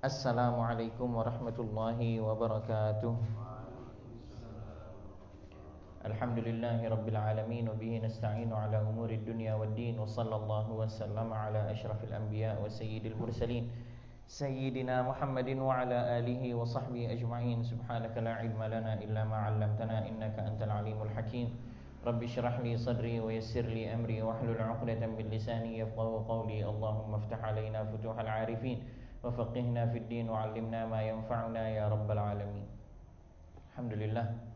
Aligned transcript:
Assalamualaikum 0.00 1.12
warahmatullahi 1.12 2.24
wabarakatuh 2.24 3.12
Alhamdulillahi 6.08 6.88
rabbil 6.88 7.20
alamin 7.20 7.68
wa 7.68 7.76
bihi 7.76 8.00
nasta'inu 8.00 8.48
ala 8.48 8.80
umuri 8.80 9.20
dunya 9.20 9.52
wad 9.60 9.76
din 9.76 10.00
wa 10.00 10.08
sallallahu 10.08 10.80
wa 10.80 10.88
sallama 10.88 11.36
ala 11.44 11.68
asyrafil 11.68 12.16
anbiya 12.16 12.56
wa 12.56 12.64
sayyidil 12.64 13.12
mursalin 13.12 13.68
sayyidina 14.24 15.04
Muhammadin 15.04 15.60
wa 15.60 15.84
ala 15.84 16.16
alihi 16.16 16.56
wa 16.56 16.64
sahbihi 16.64 17.20
ajma'in 17.20 17.60
subhanaka 17.60 18.24
la 18.24 18.40
ilma 18.40 18.72
lana 18.72 18.96
illa 19.04 19.28
ma 19.28 19.52
'allamtana 19.52 20.08
innaka 20.08 20.48
antal 20.48 20.80
alimul 20.80 21.12
hakim 21.12 21.52
Rabbi 22.00 22.24
syrah 22.24 22.56
li 22.64 22.72
sadri 22.80 23.20
wa 23.20 23.28
yassir 23.28 23.68
li 23.68 23.84
amri 23.84 24.24
wa 24.24 24.32
hlul 24.40 24.56
'uqdatam 24.56 25.12
min 25.12 25.28
lisani 25.28 25.76
yafqahu 25.84 26.24
qawli 26.24 26.64
Allahumma 26.64 27.20
iftah 27.20 27.52
alaina 27.52 27.84
futuhal 27.84 28.24
'arifin 28.24 28.80
faqihna 29.28 29.92
fid 29.92 30.08
din 30.08 30.32
wa 30.32 30.48
'allimna 30.48 30.88
ma 30.88 31.04
yanfa'una 31.04 31.76
ya 31.76 31.92
rabbal 31.92 32.16
alamin 32.16 32.64
Alhamdulillah 33.76 34.50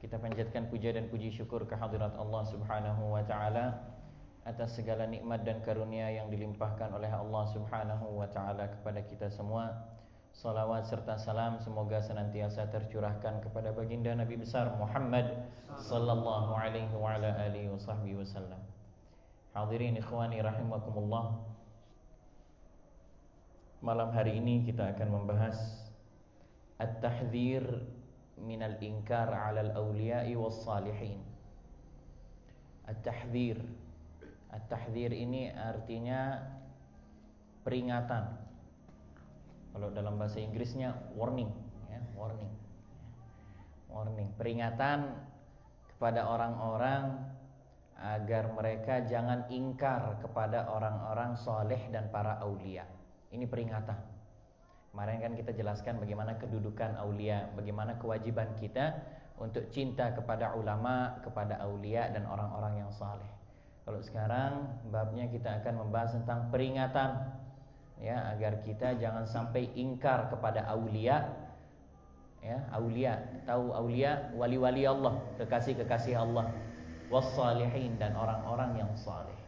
kita 0.00 0.16
panjatkan 0.16 0.68
puja 0.72 0.96
dan 0.96 1.12
puji 1.12 1.28
syukur 1.28 1.68
kehadirat 1.68 2.16
Allah 2.16 2.42
Subhanahu 2.48 3.12
wa 3.12 3.20
taala 3.24 3.84
atas 4.48 4.80
segala 4.80 5.04
nikmat 5.04 5.44
dan 5.44 5.60
karunia 5.60 6.08
yang 6.08 6.32
dilimpahkan 6.32 6.88
oleh 6.96 7.12
Allah 7.12 7.44
Subhanahu 7.52 8.16
wa 8.16 8.24
taala 8.32 8.72
kepada 8.72 9.04
kita 9.04 9.28
semua. 9.28 9.76
Salawat 10.32 10.88
serta 10.88 11.20
salam 11.20 11.60
semoga 11.60 12.00
senantiasa 12.00 12.72
tercurahkan 12.72 13.44
kepada 13.44 13.76
baginda 13.76 14.14
Nabi 14.16 14.40
besar 14.40 14.72
Muhammad 14.78 15.44
sallallahu 15.76 16.56
alaihi 16.56 16.94
wa 16.96 17.20
ala 17.20 17.36
alihi 17.36 17.68
wasallam. 18.16 18.62
Hadirin 19.52 20.00
ikhwani 20.00 20.40
rahimakumullah. 20.40 21.36
Malam 23.80 24.12
hari 24.12 24.36
ini 24.36 24.60
kita 24.68 24.92
akan 24.92 25.08
membahas 25.08 25.56
at-tahdhir 26.76 27.64
min 28.36 28.60
al-inkar 28.60 29.32
'ala 29.32 29.72
al-awliya'i 29.72 30.36
was-salihin. 30.36 31.16
At-tahdhir. 32.84 33.56
At-tahdhir 34.52 35.16
ini 35.16 35.48
artinya 35.48 36.44
peringatan 37.64 38.36
kalau 39.72 39.88
dalam 39.96 40.20
bahasa 40.20 40.44
Inggrisnya 40.44 40.92
warning, 41.16 41.48
ya, 41.88 42.04
warning. 42.12 42.52
Warning, 43.88 44.28
peringatan 44.36 45.08
kepada 45.96 46.28
orang-orang 46.28 47.16
agar 47.96 48.52
mereka 48.52 49.08
jangan 49.08 49.48
ingkar 49.48 50.20
kepada 50.20 50.68
orang-orang 50.68 51.32
soleh 51.32 51.80
dan 51.88 52.12
para 52.12 52.36
aulia. 52.44 52.99
Ini 53.30 53.46
peringatan. 53.46 53.98
Kemarin 54.90 55.22
kan 55.22 55.32
kita 55.38 55.54
jelaskan 55.54 56.02
bagaimana 56.02 56.34
kedudukan 56.42 56.98
aulia, 56.98 57.46
bagaimana 57.54 57.94
kewajiban 58.02 58.58
kita 58.58 58.98
untuk 59.38 59.70
cinta 59.70 60.10
kepada 60.10 60.58
ulama, 60.58 61.22
kepada 61.22 61.62
aulia 61.62 62.10
dan 62.10 62.26
orang-orang 62.26 62.82
yang 62.82 62.90
saleh. 62.90 63.30
Kalau 63.86 64.02
sekarang 64.02 64.82
babnya 64.90 65.30
kita 65.30 65.62
akan 65.62 65.86
membahas 65.86 66.18
tentang 66.18 66.50
peringatan. 66.50 67.38
Ya 68.00 68.32
agar 68.32 68.64
kita 68.64 68.96
jangan 68.96 69.28
sampai 69.28 69.70
ingkar 69.78 70.26
kepada 70.32 70.66
aulia. 70.66 71.30
Ya 72.42 72.66
aulia. 72.74 73.20
Tahu 73.46 73.70
aulia? 73.70 74.32
Wali-wali 74.34 74.88
Allah. 74.88 75.22
Kekasih-kekasih 75.38 76.18
Allah. 76.18 76.50
Wassalihin 77.12 77.94
dan 78.00 78.16
orang-orang 78.16 78.80
yang 78.80 78.92
saleh 78.96 79.39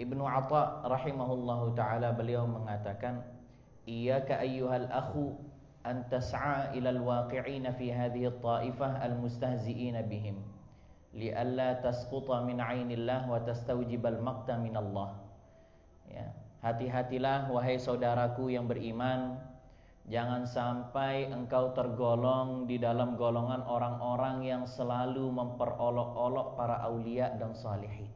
Ibnu 0.00 0.24
Atha 0.24 0.80
rahimahullahu 0.80 1.76
taala 1.76 2.16
beliau 2.16 2.48
mengatakan 2.48 3.20
iyyaka 3.84 4.40
ayyuhal 4.40 4.88
akhu 4.88 5.36
an 5.84 6.08
tas'a 6.08 6.72
ila 6.72 6.88
alwaqi'in 6.88 7.68
fi 7.76 7.92
hadhihi 7.92 8.32
at-ta'ifah 8.32 9.04
almustahzi'in 9.04 10.00
bihim 10.08 10.40
li'alla 11.12 11.84
tasquta 11.84 12.40
min 12.48 12.64
'ainillah 12.64 13.28
wa 13.28 13.44
tastawjib 13.44 14.00
al-maqta 14.00 14.56
min 14.56 14.72
Allah 14.72 15.20
ya 16.08 16.32
Hati-hatilah 16.60 17.48
wahai 17.48 17.80
saudaraku 17.80 18.52
yang 18.52 18.68
beriman 18.68 19.40
Jangan 20.10 20.42
sampai 20.42 21.30
engkau 21.30 21.70
tergolong 21.70 22.66
di 22.66 22.82
dalam 22.82 23.14
golongan 23.14 23.62
orang-orang 23.62 24.42
yang 24.42 24.66
selalu 24.66 25.30
memperolok-olok 25.30 26.58
para 26.58 26.82
aulia 26.82 27.30
dan 27.38 27.54
salihin. 27.54 28.10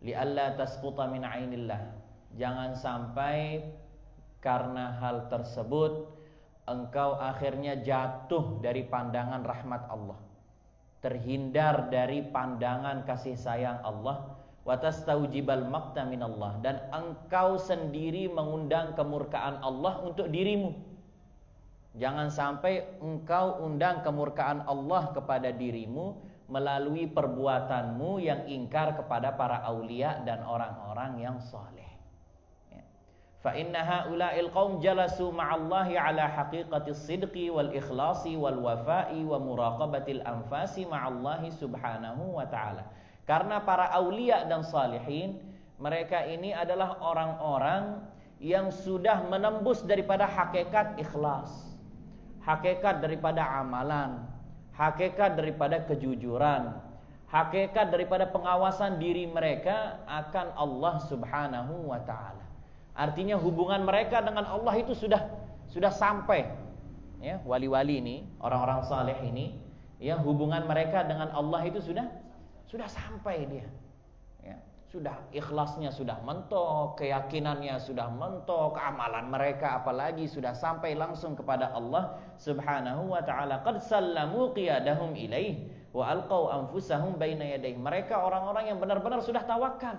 Li'alla 0.00 0.56
tasquta 0.56 1.08
min 1.08 1.24
ainillah. 1.24 1.80
Jangan 2.40 2.72
sampai 2.72 3.60
karena 4.40 4.96
hal 4.96 5.28
tersebut 5.28 6.08
engkau 6.64 7.18
akhirnya 7.20 7.80
jatuh 7.84 8.62
dari 8.64 8.86
pandangan 8.86 9.44
rahmat 9.44 9.82
Allah. 9.92 10.16
Terhindar 11.00 11.88
dari 11.88 12.24
pandangan 12.24 13.04
kasih 13.04 13.36
sayang 13.36 13.80
Allah 13.84 14.40
minallah 16.06 16.52
dan 16.60 16.76
engkau 16.92 17.56
sendiri 17.56 18.28
mengundang 18.28 18.92
kemurkaan 18.94 19.58
Allah 19.64 20.04
untuk 20.04 20.28
dirimu. 20.28 20.76
Jangan 21.98 22.30
sampai 22.30 22.86
engkau 23.02 23.66
undang 23.66 24.06
kemurkaan 24.06 24.62
Allah 24.62 25.10
kepada 25.10 25.50
dirimu 25.50 26.22
melalui 26.50 27.06
perbuatanmu 27.06 28.18
yang 28.18 28.44
ingkar 28.50 28.98
kepada 28.98 29.38
para 29.38 29.62
aulia 29.62 30.18
dan 30.26 30.42
orang-orang 30.42 31.22
yang 31.22 31.38
saleh. 31.38 31.86
Ya. 32.74 32.82
Fa 33.38 33.54
inna 33.54 33.86
haula'il 33.86 34.50
qaum 34.50 34.82
jalasu 34.82 35.30
ma'allahi 35.30 35.94
ala 35.94 36.26
haqiqati 36.26 36.90
sidqi 36.90 37.54
wal 37.54 37.70
ikhlasi 37.70 38.34
wal 38.34 38.58
wafa'i 38.58 39.22
wa 39.22 39.38
muraqabatil 39.38 40.26
anfasi 40.26 40.90
ma'allahi 40.90 41.54
subhanahu 41.54 42.34
wa 42.34 42.44
ta'ala. 42.50 42.82
Karena 43.30 43.62
para 43.62 43.94
aulia 43.94 44.42
dan 44.50 44.66
salihin 44.66 45.38
mereka 45.78 46.26
ini 46.26 46.50
adalah 46.50 46.98
orang-orang 46.98 48.02
yang 48.42 48.72
sudah 48.72 49.22
menembus 49.30 49.86
daripada 49.86 50.26
hakikat 50.26 50.98
ikhlas, 50.98 51.78
hakikat 52.42 53.04
daripada 53.04 53.44
amalan, 53.60 54.26
hakikat 54.74 55.38
daripada 55.38 55.82
kejujuran, 55.86 56.76
hakikat 57.30 57.90
daripada 57.94 58.26
pengawasan 58.28 58.98
diri 58.98 59.26
mereka 59.30 60.02
akan 60.06 60.54
Allah 60.54 60.94
Subhanahu 61.06 61.90
wa 61.90 62.00
taala. 62.02 62.44
Artinya 62.94 63.38
hubungan 63.38 63.86
mereka 63.86 64.20
dengan 64.20 64.44
Allah 64.44 64.74
itu 64.76 64.92
sudah 64.92 65.22
sudah 65.70 65.94
sampai 65.94 66.50
ya, 67.22 67.38
wali-wali 67.46 68.02
ini, 68.02 68.16
orang-orang 68.42 68.82
saleh 68.82 69.18
ini, 69.22 69.54
ya 70.02 70.18
hubungan 70.18 70.66
mereka 70.66 71.06
dengan 71.06 71.30
Allah 71.30 71.60
itu 71.68 71.78
sudah 71.78 72.08
sudah 72.66 72.88
sampai 72.90 73.46
dia. 73.46 73.68
Sudah 74.90 75.22
ikhlasnya 75.30 75.94
sudah 75.94 76.18
mentok, 76.26 76.98
keyakinannya 76.98 77.78
sudah 77.78 78.10
mentok, 78.10 78.74
amalan 78.74 79.30
mereka 79.30 79.78
apalagi 79.78 80.26
sudah 80.26 80.50
sampai 80.50 80.98
langsung 80.98 81.38
kepada 81.38 81.70
Allah 81.70 82.18
Subhanahu 82.42 83.14
wa 83.14 83.22
taala. 83.22 83.62
Qad 83.62 83.78
sallamu 83.86 84.50
qiyadahum 84.50 85.14
ilaih 85.14 85.70
wa 85.94 86.10
alqau 86.10 86.50
anfusahum 86.50 87.22
baina 87.22 87.46
yadayhi. 87.46 87.78
Mereka 87.78 88.18
orang-orang 88.18 88.74
yang 88.74 88.82
benar-benar 88.82 89.22
sudah 89.22 89.46
tawakal. 89.46 89.94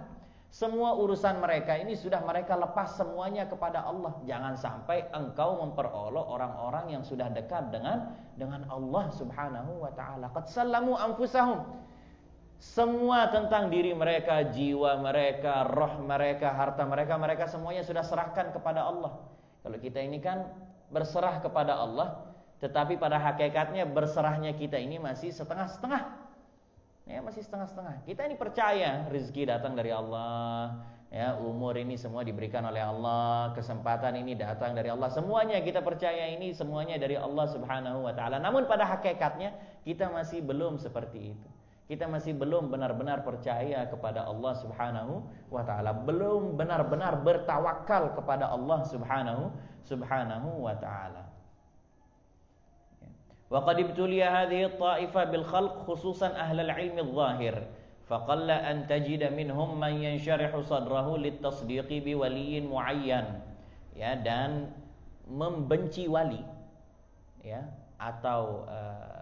Semua 0.51 0.99
urusan 0.99 1.39
mereka 1.39 1.79
ini 1.79 1.95
sudah 1.95 2.19
mereka 2.27 2.59
lepas 2.59 2.99
semuanya 2.99 3.47
kepada 3.47 3.87
Allah. 3.87 4.11
Jangan 4.27 4.59
sampai 4.59 5.07
engkau 5.15 5.55
memperolok 5.63 6.27
orang-orang 6.27 6.99
yang 6.99 7.03
sudah 7.07 7.31
dekat 7.31 7.71
dengan 7.71 8.11
dengan 8.35 8.67
Allah 8.67 9.07
Subhanahu 9.15 9.87
wa 9.87 9.91
taala. 9.95 10.27
Qad 10.35 10.51
sallamu 10.51 10.99
anfusahum 10.99 11.80
semua 12.61 13.25
tentang 13.33 13.73
diri 13.73 13.89
mereka, 13.89 14.45
jiwa 14.53 15.01
mereka, 15.01 15.65
roh 15.65 15.97
mereka, 16.05 16.53
harta 16.53 16.85
mereka, 16.85 17.17
mereka 17.17 17.49
semuanya 17.49 17.81
sudah 17.81 18.05
serahkan 18.05 18.53
kepada 18.53 18.85
Allah. 18.85 19.17
Kalau 19.65 19.77
kita 19.81 19.97
ini 19.97 20.21
kan 20.21 20.45
berserah 20.93 21.41
kepada 21.41 21.73
Allah, 21.73 22.21
tetapi 22.61 23.01
pada 23.01 23.17
hakikatnya 23.17 23.89
berserahnya 23.89 24.53
kita 24.53 24.77
ini 24.77 25.01
masih 25.01 25.33
setengah-setengah. 25.33 26.29
Ya, 27.09 27.17
masih 27.25 27.41
setengah-setengah. 27.41 28.05
Kita 28.05 28.29
ini 28.29 28.37
percaya 28.37 29.09
rezeki 29.09 29.49
datang 29.49 29.73
dari 29.73 29.89
Allah, 29.89 30.85
ya, 31.09 31.41
umur 31.41 31.73
ini 31.81 31.97
semua 31.97 32.21
diberikan 32.21 32.61
oleh 32.61 32.85
Allah, 32.85 33.57
kesempatan 33.57 34.21
ini 34.21 34.37
datang 34.37 34.77
dari 34.77 34.93
Allah. 34.93 35.09
Semuanya 35.09 35.57
kita 35.65 35.81
percaya 35.81 36.29
ini 36.29 36.53
semuanya 36.53 37.01
dari 37.01 37.17
Allah 37.17 37.49
Subhanahu 37.49 38.05
wa 38.05 38.13
taala. 38.13 38.37
Namun 38.37 38.69
pada 38.69 38.85
hakikatnya 38.85 39.49
kita 39.81 40.13
masih 40.13 40.45
belum 40.45 40.77
seperti 40.77 41.33
itu 41.33 41.49
Kita 41.90 42.10
masih 42.10 42.34
belum 42.34 42.66
benar-benar 42.66 43.22
percaya 43.22 43.86
kepada 43.86 44.26
Allah 44.26 44.58
Subhanahu 44.58 45.22
wa 45.54 45.62
taala, 45.62 45.94
belum 45.94 46.58
benar-benar 46.58 47.22
bertawakal 47.22 48.10
kepada 48.18 48.50
Allah 48.50 48.82
Subhanahu 48.90 49.54
subhanahu 49.86 50.66
wa 50.66 50.74
taala. 50.74 51.30
Wa 53.46 53.62
qad 53.62 53.78
ibtuliya 53.78 54.34
hadhihi 54.34 54.74
at-ta'ifa 54.74 55.30
bil 55.30 55.46
khalq 55.46 55.86
khususan 55.86 56.34
ahlul 56.34 56.74
ilmi 56.74 57.00
adh-dhahir. 57.02 57.56
فقل 58.06 58.46
أن 58.46 58.86
تجد 58.86 59.34
منهم 59.34 59.82
من 59.82 59.98
ينشرح 59.98 60.54
صدره 60.54 61.08
للتصديق 61.18 61.90
بولي 62.06 62.62
معين 62.62 63.26
ya 63.96 64.12
dan 64.20 64.70
membenci 65.24 66.04
wali 66.06 66.44
ya 67.40 67.64
atau 67.96 68.68
uh, 68.68 69.19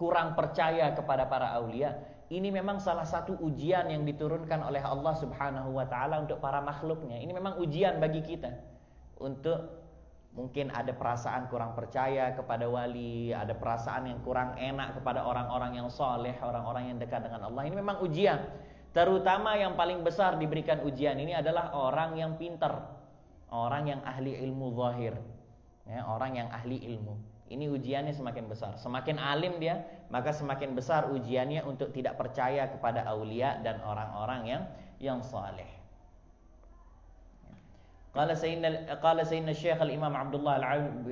kurang 0.00 0.32
percaya 0.32 0.96
kepada 0.96 1.28
para 1.28 1.52
aulia 1.60 2.00
ini 2.30 2.54
memang 2.54 2.78
salah 2.78 3.02
satu 3.02 3.34
ujian 3.42 3.90
yang 3.90 4.06
diturunkan 4.06 4.62
oleh 4.62 4.78
Allah 4.78 5.18
Subhanahu 5.18 5.74
wa 5.74 5.82
taala 5.90 6.22
untuk 6.22 6.38
para 6.38 6.62
makhluknya. 6.62 7.18
Ini 7.18 7.34
memang 7.34 7.58
ujian 7.58 7.98
bagi 7.98 8.22
kita 8.22 8.54
untuk 9.18 9.82
mungkin 10.30 10.70
ada 10.70 10.94
perasaan 10.94 11.50
kurang 11.50 11.74
percaya 11.74 12.30
kepada 12.38 12.70
wali, 12.70 13.34
ada 13.34 13.50
perasaan 13.50 14.14
yang 14.14 14.22
kurang 14.22 14.54
enak 14.54 15.02
kepada 15.02 15.26
orang-orang 15.26 15.82
yang 15.82 15.90
soleh, 15.90 16.38
orang-orang 16.38 16.94
yang 16.94 16.98
dekat 17.02 17.26
dengan 17.26 17.50
Allah. 17.50 17.66
Ini 17.66 17.74
memang 17.74 17.98
ujian. 17.98 18.38
Terutama 18.94 19.58
yang 19.58 19.74
paling 19.74 20.06
besar 20.06 20.38
diberikan 20.38 20.86
ujian 20.86 21.18
ini 21.18 21.34
adalah 21.34 21.74
orang 21.74 22.14
yang 22.14 22.38
pintar, 22.38 22.94
orang 23.50 23.90
yang 23.90 24.00
ahli 24.06 24.38
ilmu 24.38 24.70
zahir, 24.78 25.18
ya, 25.82 26.06
orang 26.06 26.38
yang 26.38 26.48
ahli 26.54 26.78
ilmu. 26.94 27.29
Ini 27.50 27.66
ujiannya 27.66 28.14
semakin 28.14 28.46
besar. 28.46 28.78
Semakin 28.78 29.18
alim 29.18 29.58
dia, 29.58 29.82
maka 30.06 30.30
semakin 30.30 30.78
besar 30.78 31.10
ujiannya 31.10 31.66
untuk 31.66 31.90
tidak 31.90 32.14
percaya 32.14 32.70
kepada 32.70 33.02
aulia 33.10 33.58
dan 33.66 33.82
orang-orang 33.82 34.40
yang 34.46 34.62
yang 35.02 35.18
saleh. 35.18 35.66
Qala 38.14 38.38
sayyidina 38.38 38.86
qala 39.02 39.26
sayyidina 39.26 39.50
Syekh 39.50 39.82
al-Imam 39.82 40.14
Abdullah 40.14 40.62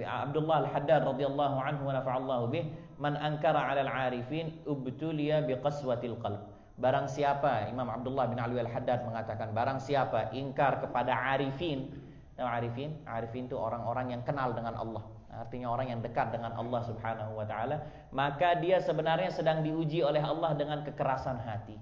Abdullah 0.07 0.67
al-Haddad 0.67 1.11
radhiyallahu 1.11 1.57
anhu 1.59 1.91
wa 1.91 1.95
nafa'allahu 1.99 2.55
bih 2.55 2.71
man 3.03 3.19
ankara 3.19 3.59
'ala 3.71 3.87
al-'arifin 3.87 4.63
ubtuliya 4.63 5.43
biqaswatil 5.43 6.23
qalb. 6.23 6.43
Barang 6.79 7.11
siapa 7.11 7.67
Imam 7.67 7.91
Abdullah 7.91 8.31
bin 8.31 8.39
Ali 8.39 8.63
al-Haddad 8.63 9.03
mengatakan 9.03 9.51
barang 9.51 9.83
siapa 9.83 10.31
ingkar 10.31 10.87
kepada 10.87 11.35
arifin. 11.35 11.91
Tahu 12.39 12.47
arifin? 12.47 12.95
Arifin 13.11 13.51
itu 13.51 13.59
orang-orang 13.59 14.15
yang 14.15 14.23
kenal 14.23 14.55
dengan 14.55 14.79
Allah 14.79 15.18
artinya 15.29 15.69
orang 15.69 15.93
yang 15.93 16.01
dekat 16.01 16.33
dengan 16.33 16.57
Allah 16.57 16.81
Subhanahu 16.89 17.37
wa 17.37 17.45
taala, 17.45 17.85
maka 18.11 18.57
dia 18.57 18.81
sebenarnya 18.81 19.29
sedang 19.29 19.61
diuji 19.61 20.01
oleh 20.01 20.25
Allah 20.25 20.57
dengan 20.57 20.81
kekerasan 20.83 21.37
hati. 21.45 21.77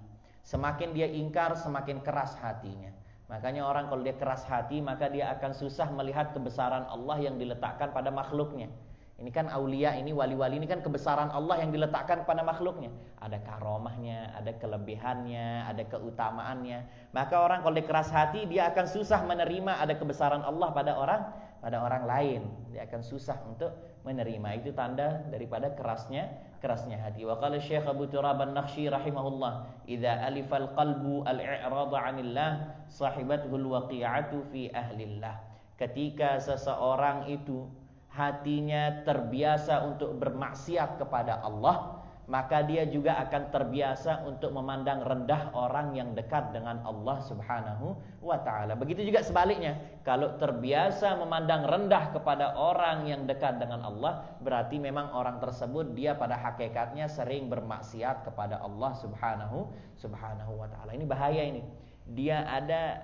Semakin 0.47 0.95
dia 0.95 1.11
ingkar, 1.11 1.59
semakin 1.59 2.03
keras 2.03 2.39
hatinya. 2.39 2.91
Makanya 3.27 3.67
orang 3.67 3.91
kalau 3.91 4.07
dia 4.07 4.15
keras 4.15 4.47
hati, 4.47 4.79
maka 4.79 5.11
dia 5.11 5.35
akan 5.35 5.51
susah 5.51 5.91
melihat 5.91 6.31
kebesaran 6.31 6.87
Allah 6.87 7.19
yang 7.19 7.35
diletakkan 7.39 7.91
pada 7.91 8.15
makhluknya. 8.15 8.71
Ini 9.17 9.33
kan 9.33 9.49
aulia, 9.49 9.97
ini 9.97 10.13
wali-wali 10.13 10.61
ini 10.61 10.69
kan 10.69 10.85
kebesaran 10.85 11.33
Allah 11.33 11.65
yang 11.65 11.73
diletakkan 11.73 12.29
pada 12.29 12.45
makhluknya. 12.45 12.93
Ada 13.17 13.41
karomahnya, 13.49 14.37
ada 14.37 14.53
kelebihannya, 14.61 15.65
ada 15.73 15.83
keutamaannya. 15.89 16.79
Maka 17.17 17.35
orang 17.41 17.65
kalau 17.65 17.75
dia 17.81 17.89
keras 17.89 18.13
hati, 18.13 18.45
dia 18.45 18.69
akan 18.69 18.85
susah 18.85 19.25
menerima 19.25 19.81
ada 19.81 19.97
kebesaran 19.97 20.45
Allah 20.45 20.69
pada 20.77 21.01
orang 21.01 21.33
pada 21.67 21.83
orang 21.83 22.07
lain. 22.07 22.47
Dia 22.71 22.87
akan 22.87 23.03
susah 23.03 23.43
untuk 23.43 23.75
menerima. 24.07 24.63
Itu 24.63 24.71
tanda 24.71 25.27
daripada 25.35 25.75
kerasnya 25.75 26.31
kerasnya 26.63 26.95
hati. 27.03 27.27
Wa 27.27 27.43
qala 27.43 27.59
Syekh 27.59 27.83
Abu 27.91 28.07
Turab 28.07 28.39
An-Nakhshi 28.39 28.87
rahimahullah, 28.87 29.67
"Idza 29.91 30.15
alifal 30.23 30.71
qalbu 30.79 31.27
al-i'rad 31.27 31.91
'anillah, 31.91 32.51
sahibathu 32.87 33.59
al-waqi'atu 33.59 34.47
fi 34.55 34.71
ahlillah." 34.71 35.43
Ketika 35.75 36.39
seseorang 36.39 37.27
itu 37.27 37.67
hatinya 38.15 39.05
terbiasa 39.05 39.85
untuk 39.91 40.17
bermaksiat 40.23 41.03
kepada 41.03 41.43
Allah, 41.43 41.96
maka 42.27 42.67
dia 42.67 42.83
juga 42.91 43.15
akan 43.23 43.55
terbiasa 43.55 44.27
untuk 44.27 44.51
memandang 44.51 45.03
rendah 45.07 45.55
orang 45.55 45.95
yang 45.95 46.11
dekat 46.19 46.51
dengan 46.51 46.83
Allah 46.83 47.23
Subhanahu 47.23 47.95
wa 48.19 48.39
taala. 48.43 48.75
Begitu 48.75 49.07
juga 49.07 49.23
sebaliknya, 49.23 49.79
kalau 50.03 50.35
terbiasa 50.35 51.15
memandang 51.23 51.63
rendah 51.71 52.11
kepada 52.11 52.59
orang 52.59 53.07
yang 53.07 53.31
dekat 53.31 53.63
dengan 53.63 53.87
Allah, 53.87 54.27
berarti 54.43 54.83
memang 54.83 55.15
orang 55.15 55.39
tersebut 55.39 55.95
dia 55.95 56.19
pada 56.19 56.35
hakikatnya 56.35 57.07
sering 57.07 57.47
bermaksiat 57.47 58.27
kepada 58.27 58.59
Allah 58.59 58.91
Subhanahu 58.99 59.71
Subhanahu 59.95 60.53
wa 60.59 60.67
taala. 60.67 60.99
Ini 60.99 61.07
bahaya 61.07 61.43
ini. 61.47 61.63
Dia 62.11 62.43
ada 62.43 63.03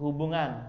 hubungan, 0.00 0.64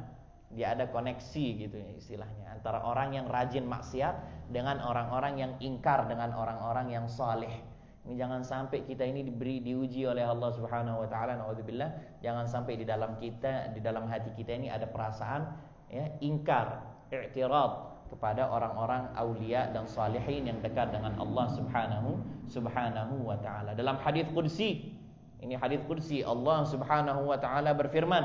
dia 0.52 0.76
ada 0.76 0.88
koneksi 0.88 1.46
gitu 1.68 1.76
ya 1.76 1.90
istilahnya 2.00 2.48
antara 2.56 2.80
orang 2.84 3.12
yang 3.12 3.28
rajin 3.28 3.68
maksiat 3.68 4.48
dengan 4.48 4.80
orang-orang 4.80 5.36
yang 5.36 5.52
ingkar 5.60 6.08
dengan 6.08 6.32
orang-orang 6.36 6.92
yang 6.92 7.06
saleh. 7.12 7.77
Jangan 8.16 8.40
sampai 8.40 8.88
kita 8.88 9.04
ini 9.04 9.28
diberi 9.28 9.60
diuji 9.60 10.08
oleh 10.08 10.24
Allah 10.24 10.48
Subhanahu 10.56 11.04
wa 11.04 11.08
taala 11.12 11.36
naudzubillah. 11.36 12.22
Jangan 12.24 12.48
sampai 12.48 12.80
di 12.80 12.88
dalam 12.88 13.20
kita 13.20 13.76
di 13.76 13.84
dalam 13.84 14.08
hati 14.08 14.32
kita 14.32 14.56
ini 14.56 14.72
ada 14.72 14.88
perasaan 14.88 15.44
ya 15.92 16.08
ingkar, 16.24 16.88
i'tirad 17.12 18.00
kepada 18.08 18.48
orang-orang 18.48 19.12
aulia 19.20 19.68
dan 19.76 19.84
salihin 19.84 20.48
yang 20.48 20.60
dekat 20.64 20.96
dengan 20.96 21.20
Allah 21.20 21.52
Subhanahu 21.52 22.24
Subhanahu 22.48 23.28
wa 23.28 23.36
taala. 23.44 23.76
Dalam 23.76 24.00
hadis 24.00 24.24
qudsi, 24.32 24.96
ini 25.44 25.60
hadis 25.60 25.84
qudsi 25.84 26.24
Allah 26.24 26.64
Subhanahu 26.64 27.28
wa 27.28 27.36
taala 27.36 27.76
berfirman, 27.76 28.24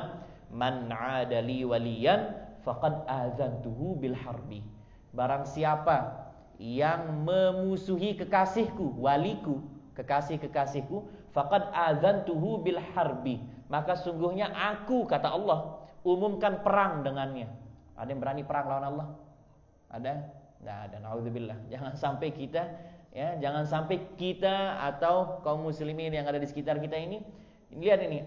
"Man 0.55 0.87
'adali 0.87 1.67
waliyan 1.67 2.38
faqad 2.62 3.02
azantuhu 3.11 3.99
bil 3.99 4.14
harbi." 4.14 4.62
Barang 5.11 5.43
siapa 5.43 6.21
yang 6.62 7.26
memusuhi 7.26 8.14
kekasihku, 8.14 8.94
waliku, 9.03 9.59
kekasih-kekasihku, 9.99 11.03
faqad 11.35 11.75
adzantuhu 11.75 12.62
bil 12.62 12.79
harbi. 12.94 13.43
Maka 13.67 13.99
sungguhnya 13.99 14.55
aku 14.55 15.11
kata 15.11 15.26
Allah 15.26 15.82
umumkan 16.06 16.62
perang 16.62 17.03
dengannya. 17.03 17.50
Ada 17.99 18.14
yang 18.14 18.23
berani 18.23 18.43
perang 18.47 18.70
lawan 18.70 18.87
Allah? 18.94 19.09
Ada? 19.91 20.12
Enggak 20.62 20.79
ada. 20.87 20.97
Nauzubillah. 21.03 21.59
Jangan 21.67 21.93
sampai 21.99 22.31
kita 22.31 22.62
ya, 23.11 23.35
jangan 23.43 23.67
sampai 23.67 23.99
kita 24.14 24.79
atau 24.87 25.43
kaum 25.43 25.67
muslimin 25.67 26.14
yang 26.14 26.31
ada 26.31 26.38
di 26.38 26.47
sekitar 26.47 26.79
kita 26.79 26.94
ini 26.94 27.19
Lihat 27.73 28.05
ini, 28.05 28.20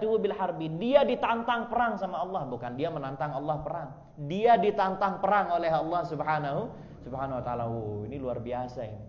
tuh 0.00 0.16
bil 0.16 0.32
harbi. 0.32 0.72
Dia 0.80 1.04
ditantang 1.04 1.68
perang 1.68 2.00
sama 2.00 2.24
Allah, 2.24 2.48
bukan 2.48 2.80
dia 2.80 2.88
menantang 2.88 3.28
Allah 3.28 3.60
perang. 3.60 3.92
Dia 4.24 4.56
ditantang 4.56 5.20
perang 5.20 5.52
oleh 5.52 5.68
Allah 5.68 6.00
Subhanahu 6.08 6.72
Subhanahu 7.00 7.40
wa 7.40 7.44
taala. 7.44 7.64
Oh, 7.66 8.04
ini 8.04 8.20
luar 8.20 8.40
biasa 8.40 8.84
ini. 8.84 9.04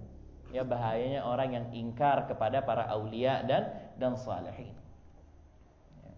Ya 0.51 0.67
bahayanya 0.67 1.23
orang 1.23 1.55
yang 1.55 1.65
ingkar 1.71 2.27
kepada 2.27 2.59
para 2.59 2.83
aulia 2.91 3.39
dan 3.47 3.71
dan 3.95 4.19
salihin. 4.19 4.75
Ya. 6.03 6.11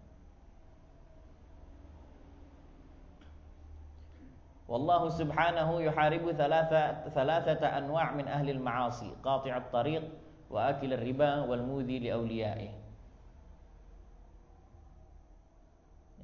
Wallahu 4.66 5.06
subhanahu 5.14 5.86
yuharibu 5.86 6.34
thalatha 6.34 7.06
thalathata 7.14 7.78
anwa' 7.78 8.10
min 8.18 8.26
ahli 8.26 8.58
al-ma'asi, 8.58 9.14
qati' 9.22 9.54
at-tariq 9.54 10.02
wa 10.50 10.74
akil 10.74 10.98
riba 10.98 11.46
wal 11.46 11.62
mudhi 11.62 12.02
li 12.02 12.10
awliya'i. 12.10 12.70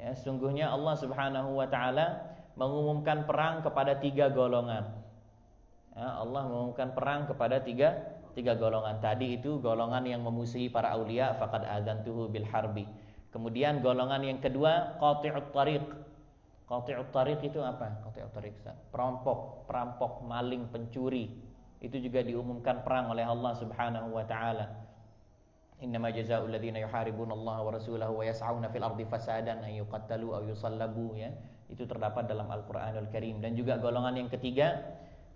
Ya, 0.01 0.17
sungguhnya 0.17 0.73
Allah 0.73 0.97
Subhanahu 0.97 1.61
wa 1.61 1.69
taala 1.69 2.25
mengumumkan 2.57 3.29
perang 3.29 3.61
kepada 3.61 4.01
tiga 4.01 4.33
golongan. 4.33 5.00
Ya, 5.97 6.07
Allah 6.23 6.47
mengumumkan 6.47 6.95
perang 6.95 7.27
kepada 7.27 7.61
tiga 7.63 8.21
tiga 8.35 8.55
golongan. 8.55 9.03
Tadi 9.03 9.39
itu 9.39 9.59
golongan 9.59 10.07
yang 10.07 10.23
memusuhi 10.23 10.71
para 10.71 10.95
aulia 10.95 11.35
faqad 11.37 11.67
adzantuhu 11.67 12.31
bil 12.31 12.47
harbi. 12.47 12.87
Kemudian 13.31 13.83
golongan 13.83 14.23
yang 14.27 14.39
kedua 14.39 14.99
qati'ut 14.99 15.51
tariq. 15.55 15.87
Qati'ut 16.71 17.11
tariq 17.11 17.41
itu 17.43 17.59
apa? 17.63 18.07
Qati'ut 18.07 18.31
tariq. 18.31 18.55
Perampok, 18.91 19.67
perampok, 19.67 20.23
maling, 20.27 20.71
pencuri. 20.71 21.31
Itu 21.83 21.97
juga 21.99 22.23
diumumkan 22.23 22.85
perang 22.87 23.11
oleh 23.11 23.25
Allah 23.27 23.53
Subhanahu 23.57 24.15
wa 24.15 24.25
taala. 24.27 24.67
Innama 25.81 26.13
jazaa'ul 26.13 26.53
ladzina 26.53 26.77
yuharibuna 26.77 27.33
Allah 27.33 27.57
wa 27.65 27.71
rasulahu 27.73 28.21
wa 28.21 28.25
yas'auna 28.29 28.69
fil 28.69 28.85
ardi 28.85 29.09
fasadan 29.09 29.65
ay 29.65 29.81
yuqattalu 29.81 30.37
aw 30.37 30.43
yusallabu 30.45 31.17
ya. 31.17 31.33
Itu 31.73 31.89
terdapat 31.89 32.29
dalam 32.29 32.53
Al-Qur'anul 32.53 33.09
Karim 33.09 33.41
dan 33.41 33.57
juga 33.57 33.81
golongan 33.81 34.13
yang 34.19 34.29
ketiga 34.29 34.77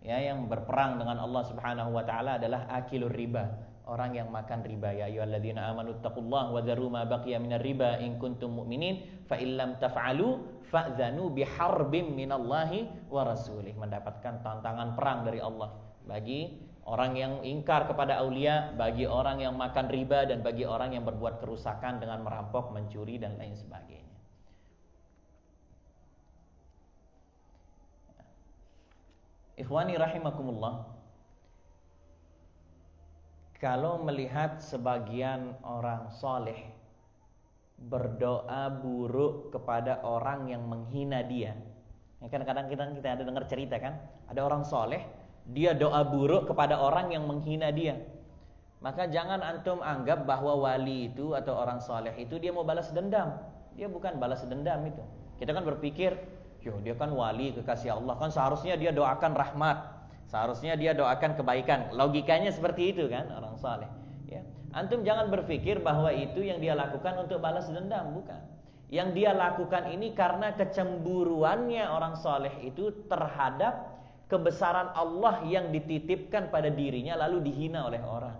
ya 0.04 0.20
yang 0.20 0.46
berperang 0.46 1.00
dengan 1.00 1.16
Allah 1.18 1.42
Subhanahu 1.48 1.96
wa 1.96 2.04
taala 2.04 2.36
adalah 2.36 2.68
akilur 2.68 3.10
riba, 3.10 3.48
orang 3.88 4.12
yang 4.12 4.28
makan 4.28 4.60
riba. 4.60 4.92
Ya 4.92 5.08
ayyuhalladzina 5.08 5.64
amanu 5.72 5.96
taqullaha 6.04 6.52
wa 6.52 6.60
dzaru 6.60 6.92
ma 6.92 7.08
baqiya 7.08 7.40
minar 7.40 7.64
riba 7.64 7.98
in 8.04 8.20
kuntum 8.20 8.52
mu'minin 8.60 9.24
fa 9.24 9.40
illam 9.40 9.80
taf'alu 9.80 10.60
fa'dzanu 10.68 11.32
biharbin 11.32 12.12
minallahi 12.12 13.08
wa 13.08 13.24
rasulih. 13.24 13.72
Mendapatkan 13.80 14.44
tantangan 14.44 14.92
perang 14.92 15.24
dari 15.24 15.40
Allah 15.40 15.72
bagi 16.04 16.60
orang 16.84 17.16
yang 17.16 17.32
ingkar 17.40 17.88
kepada 17.88 18.20
aulia, 18.20 18.76
bagi 18.76 19.08
orang 19.08 19.40
yang 19.40 19.56
makan 19.56 19.88
riba 19.88 20.28
dan 20.28 20.44
bagi 20.44 20.68
orang 20.68 20.92
yang 20.92 21.08
berbuat 21.08 21.40
kerusakan 21.40 21.96
dengan 21.96 22.20
merampok, 22.20 22.76
mencuri 22.76 23.16
dan 23.16 23.40
lain 23.40 23.56
sebagainya. 23.56 24.13
Ikhwani 29.64 29.96
rahimakumullah 29.96 30.92
Kalau 33.56 34.04
melihat 34.04 34.60
sebagian 34.60 35.56
orang 35.64 36.12
soleh 36.12 36.68
Berdoa 37.80 38.68
buruk 38.68 39.56
kepada 39.56 40.04
orang 40.04 40.52
yang 40.52 40.68
menghina 40.68 41.24
dia 41.24 41.56
Ya, 42.24 42.32
kadang-kadang 42.32 42.72
kita 42.72 42.82
kita 42.96 43.08
ada 43.20 43.22
dengar 43.28 43.44
cerita 43.44 43.76
kan, 43.76 44.00
ada 44.32 44.40
orang 44.40 44.64
soleh, 44.64 45.04
dia 45.52 45.76
doa 45.76 46.00
buruk 46.08 46.48
kepada 46.48 46.80
orang 46.80 47.12
yang 47.12 47.28
menghina 47.28 47.68
dia. 47.68 48.00
Maka 48.80 49.12
jangan 49.12 49.44
antum 49.44 49.84
anggap 49.84 50.24
bahwa 50.24 50.56
wali 50.56 51.12
itu 51.12 51.36
atau 51.36 51.52
orang 51.52 51.84
soleh 51.84 52.16
itu 52.16 52.40
dia 52.40 52.48
mau 52.48 52.64
balas 52.64 52.88
dendam. 52.96 53.36
Dia 53.76 53.92
bukan 53.92 54.16
balas 54.16 54.40
dendam 54.48 54.88
itu. 54.88 55.04
Kita 55.36 55.52
kan 55.52 55.68
berpikir, 55.68 56.16
yo 56.64 56.80
dia 56.80 56.96
kan 56.96 57.12
wali 57.12 57.52
kekasih 57.52 58.00
Allah 58.00 58.16
kan 58.16 58.32
seharusnya 58.32 58.80
dia 58.80 58.88
doakan 58.90 59.36
rahmat, 59.36 59.76
seharusnya 60.32 60.74
dia 60.80 60.96
doakan 60.96 61.36
kebaikan. 61.36 61.92
Logikanya 61.92 62.48
seperti 62.48 62.96
itu 62.96 63.04
kan 63.12 63.28
orang 63.28 63.60
soleh. 63.60 63.90
Ya. 64.26 64.40
Antum 64.72 65.04
jangan 65.04 65.28
berpikir 65.28 65.84
bahwa 65.84 66.08
itu 66.10 66.40
yang 66.40 66.58
dia 66.58 66.72
lakukan 66.72 67.20
untuk 67.20 67.44
balas 67.44 67.68
dendam, 67.68 68.16
bukan. 68.16 68.40
Yang 68.88 69.08
dia 69.20 69.30
lakukan 69.36 69.92
ini 69.92 70.16
karena 70.16 70.56
kecemburuannya 70.56 71.84
orang 71.84 72.16
soleh 72.16 72.52
itu 72.64 72.90
terhadap 73.12 73.92
kebesaran 74.32 74.92
Allah 74.96 75.44
yang 75.44 75.68
dititipkan 75.68 76.48
pada 76.48 76.72
dirinya 76.72 77.20
lalu 77.20 77.44
dihina 77.44 77.84
oleh 77.84 78.00
orang. 78.00 78.36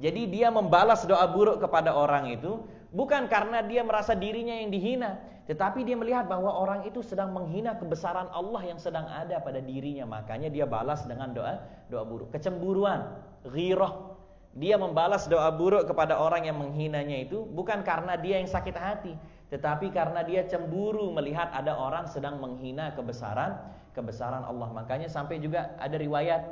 Jadi 0.00 0.28
dia 0.28 0.48
membalas 0.48 1.04
doa 1.04 1.24
buruk 1.28 1.60
kepada 1.60 1.92
orang 1.92 2.32
itu 2.32 2.64
bukan 2.92 3.26
karena 3.26 3.64
dia 3.64 3.82
merasa 3.82 4.12
dirinya 4.12 4.52
yang 4.52 4.68
dihina, 4.68 5.18
tetapi 5.48 5.82
dia 5.82 5.98
melihat 5.98 6.30
bahwa 6.30 6.52
orang 6.52 6.86
itu 6.86 7.02
sedang 7.02 7.34
menghina 7.34 7.74
kebesaran 7.74 8.30
Allah 8.30 8.62
yang 8.62 8.78
sedang 8.78 9.08
ada 9.10 9.42
pada 9.42 9.58
dirinya, 9.58 10.06
makanya 10.06 10.52
dia 10.52 10.68
balas 10.68 11.02
dengan 11.08 11.34
doa 11.34 11.58
doa 11.90 12.04
buruk. 12.06 12.30
Kecemburuan, 12.30 13.18
ghirah. 13.48 14.14
Dia 14.52 14.76
membalas 14.76 15.32
doa 15.32 15.48
buruk 15.48 15.88
kepada 15.88 16.20
orang 16.20 16.44
yang 16.44 16.60
menghinanya 16.60 17.24
itu 17.24 17.48
bukan 17.56 17.80
karena 17.80 18.20
dia 18.20 18.36
yang 18.36 18.46
sakit 18.46 18.76
hati, 18.76 19.16
tetapi 19.48 19.88
karena 19.88 20.20
dia 20.20 20.44
cemburu 20.44 21.08
melihat 21.08 21.48
ada 21.56 21.72
orang 21.72 22.04
sedang 22.04 22.36
menghina 22.36 22.92
kebesaran 22.92 23.56
kebesaran 23.96 24.44
Allah. 24.44 24.68
Makanya 24.76 25.08
sampai 25.08 25.40
juga 25.40 25.72
ada 25.80 25.96
riwayat 25.96 26.42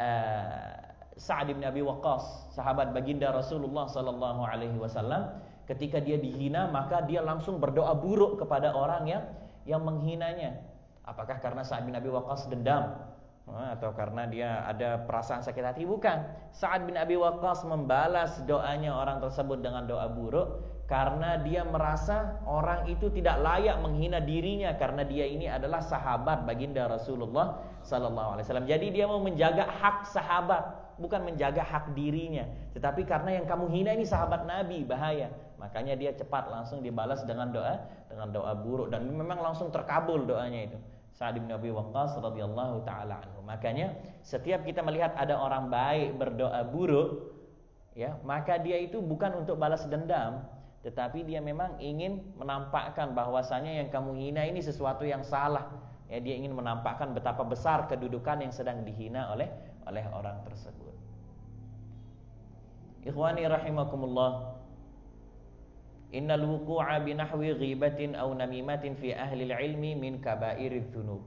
uh, 0.00 0.72
Sa'ad 1.20 1.52
bin 1.52 1.62
Abi 1.62 1.84
Waqqas, 1.84 2.56
sahabat 2.56 2.90
baginda 2.90 3.30
Rasulullah 3.30 3.86
sallallahu 3.86 4.42
alaihi 4.42 4.80
wasallam, 4.80 5.36
ketika 5.64 6.00
dia 6.00 6.20
dihina 6.20 6.68
maka 6.68 7.00
dia 7.04 7.24
langsung 7.24 7.60
berdoa 7.60 7.96
buruk 7.96 8.40
kepada 8.40 8.72
orang 8.72 9.08
yang 9.08 9.22
yang 9.64 9.82
menghinanya. 9.84 10.60
Apakah 11.04 11.36
karena 11.40 11.60
Sa'ad 11.60 11.84
bin 11.84 11.92
Abi 11.96 12.08
Waqqas 12.08 12.48
dendam 12.48 12.96
atau 13.44 13.92
karena 13.92 14.24
dia 14.24 14.64
ada 14.64 15.04
perasaan 15.04 15.44
sakit 15.44 15.64
hati? 15.64 15.82
Bukan. 15.84 16.24
Sa'ad 16.56 16.88
bin 16.88 16.96
Abi 16.96 17.16
Waqqas 17.16 17.68
membalas 17.68 18.40
doanya 18.48 18.96
orang 18.96 19.20
tersebut 19.20 19.60
dengan 19.60 19.84
doa 19.84 20.08
buruk 20.08 20.74
karena 20.84 21.40
dia 21.40 21.64
merasa 21.64 22.40
orang 22.44 22.84
itu 22.92 23.08
tidak 23.08 23.40
layak 23.40 23.80
menghina 23.80 24.20
dirinya 24.20 24.76
karena 24.76 25.00
dia 25.04 25.24
ini 25.24 25.48
adalah 25.48 25.80
sahabat 25.80 26.44
baginda 26.44 26.84
Rasulullah 26.84 27.60
sallallahu 27.84 28.36
alaihi 28.36 28.44
wasallam. 28.48 28.68
Jadi 28.68 28.86
dia 28.92 29.04
mau 29.08 29.20
menjaga 29.20 29.64
hak 29.64 30.08
sahabat, 30.08 30.96
bukan 31.00 31.24
menjaga 31.24 31.64
hak 31.64 31.92
dirinya. 31.96 32.48
Tetapi 32.72 33.04
karena 33.04 33.40
yang 33.40 33.46
kamu 33.48 33.68
hina 33.72 33.96
ini 33.96 34.04
sahabat 34.04 34.44
Nabi, 34.44 34.84
bahaya. 34.84 35.32
Makanya 35.64 35.96
dia 35.96 36.12
cepat 36.12 36.52
langsung 36.52 36.84
dibalas 36.84 37.24
dengan 37.24 37.48
doa 37.48 37.80
dengan 38.12 38.28
doa 38.28 38.52
buruk 38.52 38.92
dan 38.92 39.08
memang 39.08 39.40
langsung 39.40 39.72
terkabul 39.72 40.28
doanya 40.28 40.68
itu. 40.68 40.76
Sa'ad 41.16 41.40
bin 41.40 41.48
Abi 41.48 41.72
Waqqas 41.72 42.20
radhiyallahu 42.20 42.84
taala 42.84 43.24
anhu. 43.24 43.40
Makanya 43.48 43.96
setiap 44.20 44.60
kita 44.66 44.84
melihat 44.84 45.16
ada 45.16 45.40
orang 45.40 45.72
baik 45.72 46.20
berdoa 46.20 46.60
buruk, 46.68 47.32
ya, 47.96 48.18
maka 48.26 48.60
dia 48.60 48.76
itu 48.82 49.00
bukan 49.00 49.40
untuk 49.40 49.56
balas 49.56 49.86
dendam, 49.88 50.44
tetapi 50.84 51.24
dia 51.24 51.40
memang 51.40 51.80
ingin 51.80 52.34
menampakkan 52.36 53.16
bahwasanya 53.16 53.78
yang 53.80 53.88
kamu 53.88 54.20
hina 54.20 54.44
ini 54.44 54.60
sesuatu 54.60 55.06
yang 55.06 55.24
salah. 55.24 55.70
Ya, 56.12 56.20
dia 56.20 56.36
ingin 56.36 56.52
menampakkan 56.52 57.16
betapa 57.16 57.40
besar 57.46 57.88
kedudukan 57.88 58.44
yang 58.44 58.52
sedang 58.52 58.84
dihina 58.84 59.32
oleh 59.32 59.48
oleh 59.88 60.04
orang 60.12 60.44
tersebut. 60.44 60.92
Ikhwani 63.06 63.48
rahimakumullah. 63.48 64.53
Innal 66.14 66.46
wuqu'a 66.46 67.02
binahwi 67.02 67.58
ghibatin 67.58 68.14
aw 68.14 68.30
namimatin 68.30 68.94
fi 68.94 69.10
ahli 69.10 69.50
ilmi 69.50 69.98
min 69.98 70.22
kabairidz 70.22 70.94
dzunub. 70.94 71.26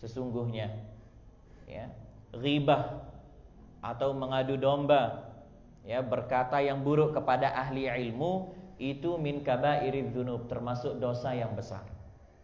Sesungguhnya 0.00 0.72
ya, 1.68 1.92
ghibah 2.32 3.12
atau 3.84 4.16
mengadu 4.16 4.56
domba 4.56 5.28
ya 5.84 6.00
berkata 6.00 6.64
yang 6.64 6.80
buruk 6.80 7.12
kepada 7.12 7.52
ahli 7.52 7.92
ilmu 7.92 8.56
itu 8.80 9.20
min 9.20 9.44
kabairidz 9.44 10.16
dzunub 10.16 10.48
termasuk 10.48 10.96
dosa 10.96 11.36
yang 11.36 11.52
besar. 11.52 11.84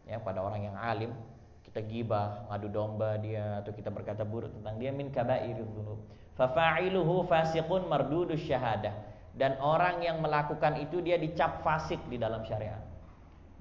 Ya, 0.04 0.20
pada 0.20 0.44
orang 0.44 0.68
yang 0.68 0.76
alim 0.76 1.16
kita 1.64 1.84
gibah, 1.88 2.48
ngadu 2.52 2.68
domba 2.68 3.16
dia 3.16 3.64
atau 3.64 3.72
kita 3.72 3.88
berkata 3.88 4.28
buruk 4.28 4.52
tentang 4.60 4.76
dia 4.76 4.92
min 4.92 5.08
kabairidz 5.08 5.64
dzunub. 5.72 6.04
Fa 6.36 6.52
fa'iluhu 6.52 7.24
fasiqun 7.24 7.88
mardudus 7.88 8.44
syahadah. 8.44 9.07
Dan 9.38 9.54
orang 9.62 10.02
yang 10.02 10.18
melakukan 10.18 10.82
itu 10.82 10.98
dia 10.98 11.14
dicap 11.14 11.62
fasik 11.62 12.02
di 12.10 12.18
dalam 12.18 12.42
syariat. 12.42 12.82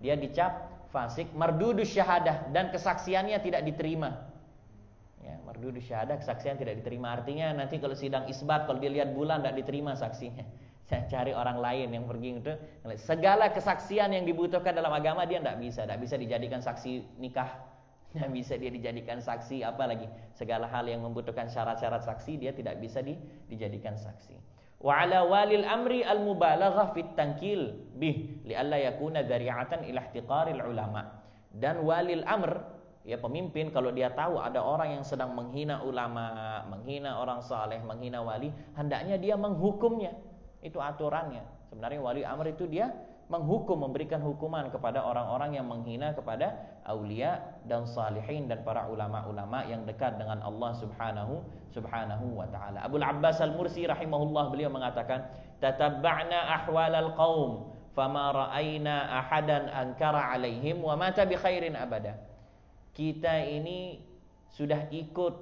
Dia 0.01 0.17
dicap 0.17 0.73
fasik 0.89 1.29
mardudus 1.37 1.93
syahadah 1.93 2.49
dan 2.49 2.73
kesaksiannya 2.73 3.37
tidak 3.45 3.61
diterima. 3.61 4.25
Ya, 5.21 5.37
mardudus 5.45 5.85
syahadah 5.85 6.17
kesaksian 6.17 6.57
tidak 6.57 6.81
diterima. 6.81 7.13
Artinya 7.13 7.53
nanti 7.53 7.77
kalau 7.77 7.93
sidang 7.93 8.25
isbat 8.25 8.65
kalau 8.65 8.81
dia 8.81 8.89
lihat 8.89 9.13
bulan 9.13 9.45
tidak 9.45 9.61
diterima 9.61 9.93
saksinya. 9.93 10.41
Cari 11.13 11.37
orang 11.37 11.61
lain 11.61 11.93
yang 11.93 12.09
pergi 12.09 12.41
itu 12.41 12.53
segala 12.97 13.53
kesaksian 13.53 14.17
yang 14.17 14.25
dibutuhkan 14.25 14.73
dalam 14.73 14.89
agama 14.89 15.29
dia 15.29 15.37
tidak 15.37 15.61
bisa. 15.61 15.85
Tidak 15.85 15.99
bisa 16.01 16.15
dijadikan 16.17 16.59
saksi 16.65 17.21
nikah. 17.21 17.53
Tidak 18.17 18.31
bisa 18.33 18.55
dia 18.55 18.71
dijadikan 18.71 19.19
saksi 19.19 19.67
apa 19.67 19.83
lagi 19.83 20.07
segala 20.31 20.65
hal 20.71 20.87
yang 20.87 21.03
membutuhkan 21.03 21.51
syarat-syarat 21.51 22.07
saksi 22.07 22.39
dia 22.39 22.55
tidak 22.55 22.79
bisa 22.79 23.03
di, 23.03 23.19
dijadikan 23.51 23.99
saksi 23.99 24.31
wa 24.77 24.93
ala 24.93 25.25
walil 25.25 25.65
amri 25.65 26.05
al 26.05 26.21
mubalaghah 26.21 26.93
fit 26.93 27.09
tankil 27.17 27.73
bih 27.97 28.45
li 28.45 28.53
alla 28.53 28.77
yakuna 28.77 29.25
dzari'atan 29.25 29.89
ila 29.89 30.01
ihtiqaril 30.09 30.61
ulama 30.61 31.17
dan 31.49 31.81
walil 31.81 32.21
amr 32.27 32.61
ya 33.01 33.17
pemimpin 33.17 33.73
kalau 33.73 33.89
dia 33.89 34.13
tahu 34.13 34.37
ada 34.37 34.61
orang 34.61 34.99
yang 34.99 35.03
sedang 35.07 35.33
menghina 35.33 35.81
ulama 35.81 36.61
menghina 36.69 37.17
orang 37.17 37.41
saleh 37.41 37.81
menghina 37.81 38.21
wali 38.21 38.53
hendaknya 38.77 39.17
dia 39.17 39.33
menghukumnya 39.33 40.13
itu 40.61 40.77
aturannya. 40.81 41.45
Sebenarnya 41.69 41.99
wali 42.01 42.21
amr 42.25 42.55
itu 42.55 42.65
dia 42.65 42.89
menghukum, 43.27 43.83
memberikan 43.83 44.23
hukuman 44.23 44.71
kepada 44.71 45.03
orang-orang 45.03 45.59
yang 45.59 45.67
menghina 45.67 46.15
kepada 46.15 46.79
aulia 46.87 47.59
dan 47.67 47.83
salihin 47.83 48.47
dan 48.47 48.63
para 48.63 48.87
ulama-ulama 48.87 49.67
yang 49.67 49.83
dekat 49.83 50.15
dengan 50.15 50.39
Allah 50.39 50.71
Subhanahu 50.79 51.43
Subhanahu 51.75 52.39
wa 52.39 52.47
taala. 52.47 52.87
Abu 52.87 52.95
Abbas 53.03 53.43
Al-Mursi 53.43 53.83
rahimahullah 53.83 54.47
beliau 54.47 54.71
mengatakan, 54.71 55.27
"Tatabba'na 55.59 56.63
ahwalal 56.63 57.11
qaum 57.19 57.75
fama 57.91 58.31
ra'ayna 58.31 59.19
ahadan 59.19 59.75
ankara 59.75 60.31
alaihim 60.31 60.79
wa 60.79 60.95
mata 60.95 61.27
bi 61.27 61.35
khairin 61.35 61.75
abada." 61.75 62.15
Kita 62.95 63.43
ini 63.43 63.99
sudah 64.55 64.87
ikut 64.87 65.35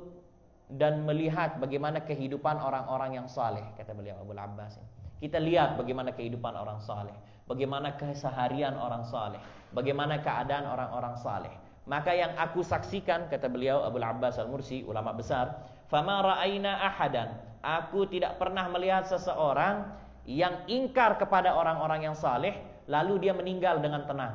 dan 0.73 1.05
melihat 1.05 1.61
bagaimana 1.61 2.01
kehidupan 2.01 2.57
orang-orang 2.57 3.21
yang 3.21 3.27
saleh 3.29 3.61
kata 3.77 3.93
beliau 3.93 4.17
Abu 4.17 4.33
Abbas. 4.33 4.81
Kita 5.21 5.37
lihat 5.37 5.77
bagaimana 5.77 6.11
kehidupan 6.11 6.57
orang 6.57 6.81
saleh, 6.81 7.13
bagaimana 7.45 7.93
keseharian 7.97 8.77
orang 8.77 9.05
saleh, 9.05 9.41
bagaimana 9.73 10.21
keadaan 10.21 10.65
orang-orang 10.65 11.15
saleh. 11.17 11.53
Maka 11.85 12.17
yang 12.17 12.33
aku 12.41 12.65
saksikan 12.65 13.29
kata 13.29 13.45
beliau 13.45 13.85
Abu 13.85 14.01
Abbas 14.01 14.41
Al-Mursi 14.41 14.81
ulama 14.81 15.13
besar, 15.13 15.69
"Fama 15.85 16.21
ra'aina 16.25 16.81
ahadan." 16.81 17.37
Aku 17.61 18.05
tidak 18.09 18.37
pernah 18.41 18.65
melihat 18.69 19.05
seseorang 19.05 19.89
yang 20.25 20.65
ingkar 20.65 21.17
kepada 21.21 21.53
orang-orang 21.53 22.09
yang 22.09 22.17
saleh 22.17 22.57
lalu 22.89 23.29
dia 23.29 23.33
meninggal 23.33 23.81
dengan 23.81 24.05
tenang. 24.05 24.33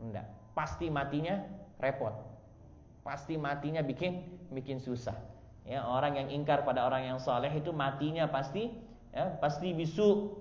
Enggak, 0.00 0.28
pasti 0.52 0.92
matinya 0.92 1.40
repot. 1.80 2.12
Pasti 3.04 3.40
matinya 3.40 3.80
bikin 3.80 4.24
bikin 4.52 4.80
susah. 4.80 5.16
Ya, 5.64 5.82
orang 5.84 6.16
yang 6.16 6.28
ingkar 6.30 6.62
pada 6.62 6.84
orang 6.84 7.08
yang 7.08 7.18
saleh 7.18 7.50
itu 7.50 7.72
matinya 7.72 8.28
pasti 8.28 8.70
ya 9.10 9.36
pasti 9.40 9.72
bisu 9.72 10.36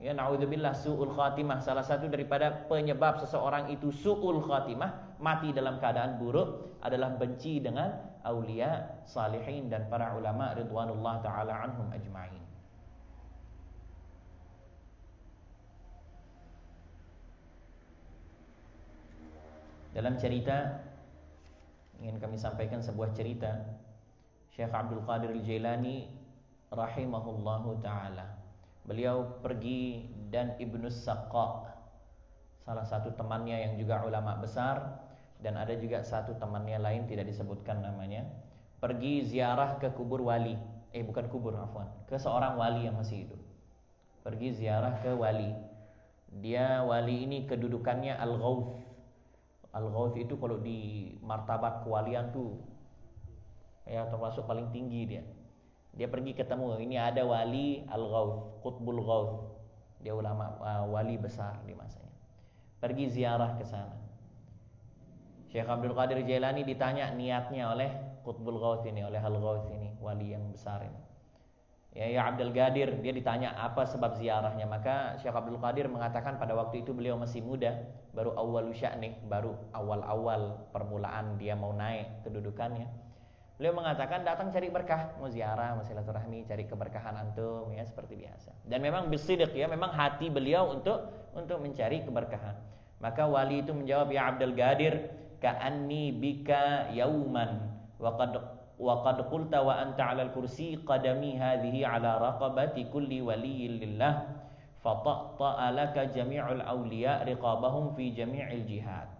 ya 0.00 0.16
naudzubillah 0.16 0.72
suul 0.72 1.12
khatimah. 1.12 1.60
Salah 1.60 1.84
satu 1.84 2.08
daripada 2.08 2.66
penyebab 2.66 3.20
seseorang 3.20 3.68
itu 3.68 3.92
suul 3.92 4.40
khatimah 4.40 5.20
mati 5.20 5.52
dalam 5.52 5.76
keadaan 5.76 6.16
buruk 6.16 6.80
adalah 6.80 7.12
benci 7.20 7.60
dengan 7.60 7.92
aulia 8.24 9.04
salihin 9.04 9.68
dan 9.68 9.86
para 9.92 10.16
ulama 10.16 10.56
ridwanullah 10.56 11.20
taala 11.20 11.52
anhum 11.68 11.92
ajmain. 11.92 12.40
Dalam 19.90 20.16
cerita 20.16 20.80
ingin 22.00 22.16
kami 22.16 22.40
sampaikan 22.40 22.80
sebuah 22.80 23.12
cerita. 23.12 23.76
Syekh 24.50 24.72
Abdul 24.72 25.04
Qadir 25.04 25.30
Al-Jailani 25.30 26.08
rahimahullahu 26.72 27.84
taala. 27.84 28.40
Beliau 28.90 29.38
pergi 29.38 30.10
dan 30.34 30.58
Ibnu 30.58 30.90
Saqqa 30.90 31.70
salah 32.66 32.82
satu 32.82 33.14
temannya 33.14 33.62
yang 33.70 33.78
juga 33.78 34.02
ulama 34.02 34.34
besar 34.42 34.98
dan 35.38 35.54
ada 35.54 35.78
juga 35.78 36.02
satu 36.02 36.34
temannya 36.42 36.82
lain 36.82 37.06
tidak 37.06 37.30
disebutkan 37.30 37.86
namanya 37.86 38.26
pergi 38.82 39.22
ziarah 39.30 39.78
ke 39.78 39.94
kubur 39.94 40.26
wali. 40.26 40.58
Eh 40.90 41.06
bukan 41.06 41.30
kubur 41.30 41.54
afwan. 41.54 41.86
Ke 42.10 42.18
seorang 42.18 42.58
wali 42.58 42.90
yang 42.90 42.98
masih 42.98 43.30
hidup. 43.30 43.38
Pergi 44.26 44.58
ziarah 44.58 44.98
ke 44.98 45.14
wali. 45.14 45.54
Dia 46.42 46.82
wali 46.82 47.30
ini 47.30 47.46
kedudukannya 47.46 48.18
al-ghawth 48.18 48.90
al-ghawth 49.70 50.18
itu 50.18 50.34
kalau 50.34 50.58
di 50.58 51.14
martabat 51.22 51.86
kewalian 51.86 52.34
tuh 52.34 52.58
ya 53.86 54.06
termasuk 54.10 54.46
paling 54.46 54.70
tinggi 54.74 55.06
dia 55.06 55.22
dia 55.94 56.06
pergi 56.06 56.32
ketemu 56.34 56.78
ini 56.82 56.96
ada 56.96 57.26
wali 57.26 57.82
al-ghawth 57.90 58.62
qutbul 58.62 59.00
ghawth 59.02 59.34
dia 60.00 60.16
ulama 60.16 60.56
uh, 60.62 60.84
wali 60.88 61.18
besar 61.20 61.60
di 61.66 61.76
masanya 61.76 62.14
pergi 62.80 63.10
ziarah 63.12 63.58
ke 63.60 63.64
sana 63.66 64.00
Syekh 65.50 65.66
Abdul 65.66 65.98
Qadir 65.98 66.22
Jailani 66.22 66.62
ditanya 66.62 67.10
niatnya 67.10 67.74
oleh 67.74 67.90
Qutbul 68.22 68.62
Ghawth 68.62 68.86
ini, 68.86 69.02
oleh 69.02 69.18
Al 69.18 69.34
Ghawth 69.34 69.66
ini, 69.74 69.90
wali 69.98 70.30
yang 70.30 70.46
besar 70.54 70.86
ini. 70.86 71.00
Ya, 71.90 72.06
ya 72.06 72.22
Abdul 72.30 72.54
Qadir, 72.54 73.02
dia 73.02 73.10
ditanya 73.10 73.58
apa 73.58 73.82
sebab 73.82 74.14
ziarahnya. 74.14 74.62
Maka 74.70 75.18
Syekh 75.18 75.34
Abdul 75.34 75.58
Qadir 75.58 75.90
mengatakan 75.90 76.38
pada 76.38 76.54
waktu 76.54 76.86
itu 76.86 76.94
beliau 76.94 77.18
masih 77.18 77.42
muda, 77.42 77.82
baru 78.14 78.30
awal 78.38 78.70
nih, 78.70 79.18
baru 79.26 79.58
awal-awal 79.74 80.70
permulaan 80.70 81.34
dia 81.34 81.58
mau 81.58 81.74
naik 81.74 82.22
kedudukannya. 82.22 82.86
Beliau 83.60 83.76
mengatakan 83.76 84.24
datang 84.24 84.48
cari 84.48 84.72
berkah, 84.72 85.20
mau 85.20 85.28
ziarah, 85.28 85.76
mau 85.76 85.84
silaturahmi, 85.84 86.48
cari 86.48 86.64
keberkahan 86.64 87.12
antum 87.12 87.68
ya 87.76 87.84
seperti 87.84 88.16
biasa. 88.16 88.56
Dan 88.64 88.80
memang 88.80 89.12
bisidik 89.12 89.52
ya, 89.52 89.68
memang 89.68 89.92
hati 89.92 90.32
beliau 90.32 90.72
untuk 90.72 91.12
untuk 91.36 91.60
mencari 91.60 92.00
keberkahan. 92.00 92.56
Maka 93.04 93.28
wali 93.28 93.60
itu 93.60 93.76
menjawab 93.76 94.08
ya 94.16 94.32
Abdul 94.32 94.56
Qadir, 94.56 95.12
ka'anni 95.44 96.08
bika 96.08 96.88
yauman 96.96 97.68
wa 98.00 98.16
qad 98.16 98.32
wa 98.80 99.04
qulta 99.28 99.60
wa 99.60 99.76
anta 99.76 100.08
'ala 100.08 100.32
al-kursi 100.32 100.80
qadami 100.80 101.36
hadhihi 101.36 101.84
'ala 101.84 102.16
raqabati 102.16 102.88
kulli 102.88 103.20
waliyyin 103.20 103.76
lillah 103.76 104.24
fataqta 104.80 105.68
laka 105.76 106.08
jami'ul 106.08 106.64
awliya 106.64 107.28
riqabahum 107.28 107.92
fi 107.92 108.08
jami'il 108.16 108.64
jihad 108.64 109.19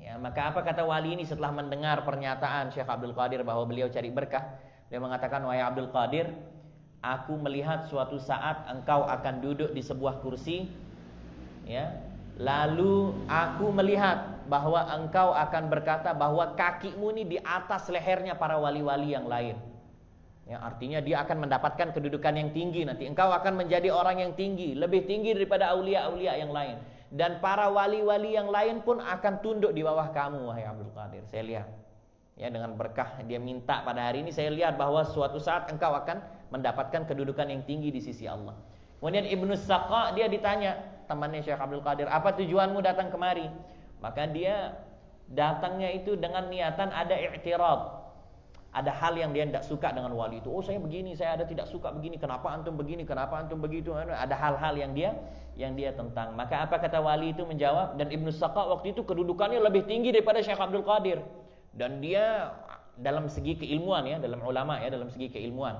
Ya, 0.00 0.16
maka 0.16 0.50
apa 0.50 0.64
kata 0.64 0.82
wali 0.82 1.14
ini 1.14 1.28
setelah 1.28 1.52
mendengar 1.52 2.02
pernyataan 2.02 2.72
Syekh 2.72 2.88
Abdul 2.88 3.12
Qadir 3.12 3.44
bahwa 3.44 3.68
beliau 3.68 3.86
cari 3.92 4.08
berkah? 4.08 4.58
Dia 4.88 4.98
mengatakan, 4.98 5.44
"Wahai 5.44 5.62
Abdul 5.62 5.92
Qadir, 5.92 6.32
aku 7.00 7.36
melihat 7.40 7.88
suatu 7.88 8.20
saat 8.20 8.68
engkau 8.68 9.08
akan 9.08 9.40
duduk 9.40 9.72
di 9.72 9.80
sebuah 9.80 10.20
kursi 10.20 10.68
ya. 11.64 11.88
Lalu 12.40 13.12
aku 13.28 13.68
melihat 13.68 14.48
bahwa 14.48 14.80
engkau 14.96 15.36
akan 15.36 15.68
berkata 15.68 16.16
bahwa 16.16 16.56
kakimu 16.56 17.12
ini 17.12 17.36
di 17.36 17.38
atas 17.40 17.92
lehernya 17.92 18.32
para 18.32 18.56
wali-wali 18.56 19.12
yang 19.12 19.28
lain. 19.28 19.60
Ya, 20.48 20.56
artinya 20.58 20.98
dia 21.04 21.20
akan 21.22 21.46
mendapatkan 21.46 21.92
kedudukan 21.94 22.34
yang 22.34 22.50
tinggi 22.50 22.82
nanti. 22.82 23.04
Engkau 23.04 23.28
akan 23.30 23.60
menjadi 23.60 23.92
orang 23.92 24.24
yang 24.24 24.32
tinggi, 24.34 24.72
lebih 24.72 25.04
tinggi 25.04 25.36
daripada 25.36 25.70
aulia-aulia 25.76 26.32
yang 26.40 26.50
lain. 26.50 26.80
Dan 27.10 27.42
para 27.42 27.66
wali-wali 27.66 28.38
yang 28.38 28.54
lain 28.54 28.86
pun 28.86 29.02
akan 29.02 29.42
tunduk 29.42 29.74
di 29.74 29.82
bawah 29.82 30.14
kamu, 30.14 30.46
wahai 30.46 30.62
Abdul 30.62 30.94
Qadir. 30.94 31.26
Saya 31.26 31.42
lihat. 31.42 31.68
Ya, 32.40 32.48
dengan 32.48 32.72
berkah 32.72 33.20
dia 33.28 33.36
minta 33.36 33.84
pada 33.84 34.08
hari 34.08 34.24
ini 34.24 34.32
saya 34.32 34.48
lihat 34.48 34.80
bahwa 34.80 35.04
suatu 35.04 35.36
saat 35.36 35.68
engkau 35.68 35.92
akan 35.92 36.24
mendapatkan 36.48 37.04
kedudukan 37.04 37.44
yang 37.52 37.60
tinggi 37.68 37.92
di 37.92 38.00
sisi 38.00 38.24
Allah. 38.24 38.56
Kemudian 38.96 39.28
Ibnu 39.28 39.52
Saqa 39.60 40.16
dia 40.16 40.24
ditanya 40.24 40.80
temannya 41.04 41.44
Syekh 41.44 41.60
Abdul 41.60 41.84
Qadir, 41.84 42.08
"Apa 42.08 42.32
tujuanmu 42.40 42.80
datang 42.80 43.12
kemari?" 43.12 43.44
Maka 44.00 44.24
dia 44.24 44.72
datangnya 45.28 45.92
itu 45.92 46.16
dengan 46.16 46.48
niatan 46.48 46.88
ada 46.88 47.12
i'tirad. 47.12 47.99
Ada 48.70 48.94
hal 48.94 49.18
yang 49.18 49.34
dia 49.34 49.42
tidak 49.50 49.66
suka 49.66 49.90
dengan 49.90 50.14
wali 50.14 50.38
itu. 50.38 50.46
Oh 50.46 50.62
saya 50.62 50.78
begini, 50.78 51.18
saya 51.18 51.34
ada 51.34 51.42
tidak 51.42 51.66
suka 51.66 51.90
begini. 51.90 52.22
Kenapa 52.22 52.54
antum 52.54 52.78
begini? 52.78 53.02
Kenapa 53.02 53.42
antum 53.42 53.58
begitu? 53.58 53.90
Ada 53.94 54.30
hal-hal 54.38 54.74
yang 54.78 54.94
dia 54.94 55.10
yang 55.58 55.74
dia 55.74 55.90
tentang. 55.90 56.38
Maka 56.38 56.70
apa 56.70 56.78
kata 56.78 57.02
wali 57.02 57.34
itu 57.34 57.42
menjawab? 57.42 57.98
Dan 57.98 58.14
Ibnu 58.14 58.30
Saqa 58.30 58.70
waktu 58.70 58.94
itu 58.94 59.02
kedudukannya 59.02 59.58
lebih 59.58 59.90
tinggi 59.90 60.14
daripada 60.14 60.38
Syekh 60.38 60.62
Abdul 60.62 60.86
Qadir. 60.86 61.18
Dan 61.74 61.98
dia 61.98 62.54
dalam 62.94 63.26
segi 63.26 63.58
keilmuan 63.58 64.06
ya, 64.06 64.22
dalam 64.22 64.38
ulama 64.46 64.78
ya, 64.78 64.86
dalam 64.86 65.10
segi 65.10 65.34
keilmuan. 65.34 65.74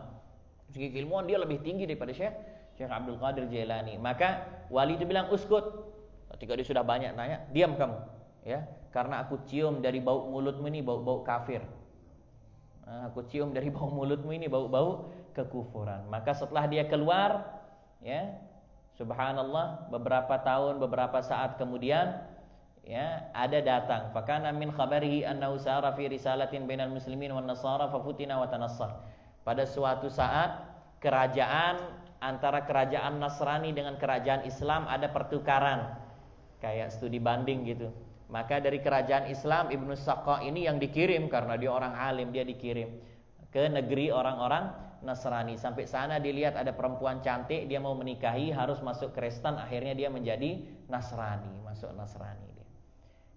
Segi 0.74 0.90
keilmuan 0.90 1.30
dia 1.30 1.38
lebih 1.38 1.62
tinggi 1.62 1.86
daripada 1.86 2.10
Syekh 2.10 2.34
Syekh 2.74 2.90
Abdul 2.90 3.22
Qadir 3.22 3.46
Jailani. 3.46 4.02
Maka 4.02 4.50
wali 4.66 4.98
itu 4.98 5.06
bilang 5.06 5.30
uskut, 5.30 5.90
Ketika 6.30 6.54
dia 6.54 6.66
sudah 6.66 6.80
banyak 6.86 7.12
nanya, 7.18 7.42
diam 7.50 7.74
kamu, 7.74 7.98
ya, 8.46 8.62
karena 8.94 9.26
aku 9.26 9.42
cium 9.50 9.82
dari 9.82 9.98
bau 9.98 10.30
mulutmu 10.30 10.70
ini 10.70 10.78
bau-bau 10.78 11.26
kafir. 11.26 11.60
Nah, 12.90 13.06
aku 13.06 13.22
cium 13.30 13.54
dari 13.54 13.70
bau 13.70 13.86
mulutmu 13.86 14.34
ini 14.34 14.50
bau-bau 14.50 15.06
kekufuran. 15.30 16.10
Maka 16.10 16.34
setelah 16.34 16.66
dia 16.66 16.90
keluar, 16.90 17.46
ya, 18.02 18.34
subhanallah, 18.98 19.86
beberapa 19.94 20.34
tahun, 20.42 20.82
beberapa 20.82 21.22
saat 21.22 21.54
kemudian, 21.54 22.18
ya, 22.82 23.30
ada 23.30 23.62
datang. 23.62 24.10
Fakana 24.10 24.50
min 24.50 24.74
khabarihi 24.74 25.22
annahu 25.22 25.54
sara 25.54 25.94
fi 25.94 26.10
risalatin 26.10 26.66
bainal 26.66 26.90
muslimin 26.90 27.30
wan 27.30 27.46
nasara 27.46 27.86
fafutina 27.86 28.42
wa 28.42 28.50
tanassar. 28.50 29.06
Pada 29.46 29.62
suatu 29.62 30.10
saat 30.10 30.58
kerajaan 30.98 31.78
antara 32.20 32.68
kerajaan 32.68 33.16
Nasrani 33.16 33.72
dengan 33.72 33.96
kerajaan 33.96 34.44
Islam 34.44 34.84
ada 34.84 35.08
pertukaran 35.08 35.96
kayak 36.60 36.92
studi 36.92 37.16
banding 37.16 37.64
gitu. 37.64 37.88
Maka 38.30 38.62
dari 38.62 38.78
kerajaan 38.78 39.26
Islam 39.26 39.74
Ibnu 39.74 39.98
Saqqa 39.98 40.46
ini 40.46 40.70
yang 40.70 40.78
dikirim 40.78 41.26
karena 41.26 41.58
dia 41.58 41.70
orang 41.74 41.98
alim, 41.98 42.30
dia 42.30 42.46
dikirim 42.46 42.94
ke 43.50 43.66
negeri 43.66 44.14
orang-orang 44.14 44.70
Nasrani. 45.02 45.58
Sampai 45.58 45.90
sana 45.90 46.22
dilihat 46.22 46.54
ada 46.54 46.70
perempuan 46.70 47.18
cantik, 47.18 47.66
dia 47.66 47.82
mau 47.82 47.92
menikahi 47.98 48.54
harus 48.54 48.78
masuk 48.84 49.10
Kristen, 49.16 49.58
akhirnya 49.58 49.98
dia 49.98 50.08
menjadi 50.12 50.62
Nasrani, 50.86 51.50
masuk 51.66 51.90
Nasrani 51.98 52.48
dia. 52.54 52.68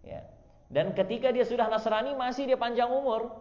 Ya. 0.06 0.22
Dan 0.70 0.94
ketika 0.94 1.34
dia 1.34 1.46
sudah 1.48 1.66
Nasrani 1.70 2.14
masih 2.14 2.46
dia 2.46 2.58
panjang 2.60 2.94
umur 2.94 3.34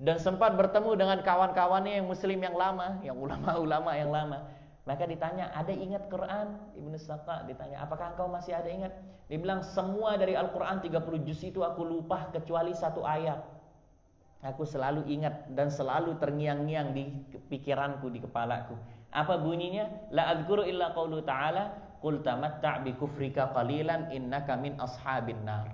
dan 0.00 0.20
sempat 0.20 0.56
bertemu 0.56 0.92
dengan 0.96 1.18
kawan-kawannya 1.20 2.00
yang 2.00 2.06
muslim 2.08 2.40
yang 2.40 2.56
lama, 2.56 3.00
yang 3.04 3.16
ulama-ulama 3.16 3.92
yang 3.96 4.08
lama. 4.12 4.48
Maka 4.86 5.02
ditanya, 5.02 5.50
ada 5.50 5.74
ingat 5.74 6.06
Quran? 6.06 6.54
Ibnu 6.78 6.94
Saka 6.94 7.42
ditanya, 7.50 7.82
apakah 7.82 8.14
engkau 8.14 8.30
masih 8.30 8.54
ada 8.54 8.70
ingat? 8.70 8.94
Dia 9.26 9.42
bilang, 9.42 9.66
semua 9.66 10.14
dari 10.14 10.38
Al-Quran 10.38 10.78
30 10.78 11.26
juz 11.26 11.42
itu 11.42 11.66
aku 11.66 11.82
lupa 11.82 12.30
kecuali 12.30 12.70
satu 12.70 13.02
ayat. 13.02 13.42
Aku 14.46 14.62
selalu 14.62 15.10
ingat 15.10 15.50
dan 15.50 15.74
selalu 15.74 16.14
terngiang-ngiang 16.22 16.94
di 16.94 17.02
pikiranku, 17.50 18.06
di 18.14 18.22
kepalaku. 18.22 18.78
Apa 19.10 19.42
bunyinya? 19.42 20.14
La 20.14 20.30
adhkuru 20.30 20.62
illa 20.62 20.94
qawlu 20.94 21.18
ta'ala, 21.26 21.98
Qul 21.98 22.22
tamatta' 22.22 22.86
bi 22.86 22.94
kufrika 22.94 23.50
qalilan 23.50 24.14
innaka 24.14 24.54
min 24.54 24.78
ashabin 24.78 25.42
nar. 25.42 25.66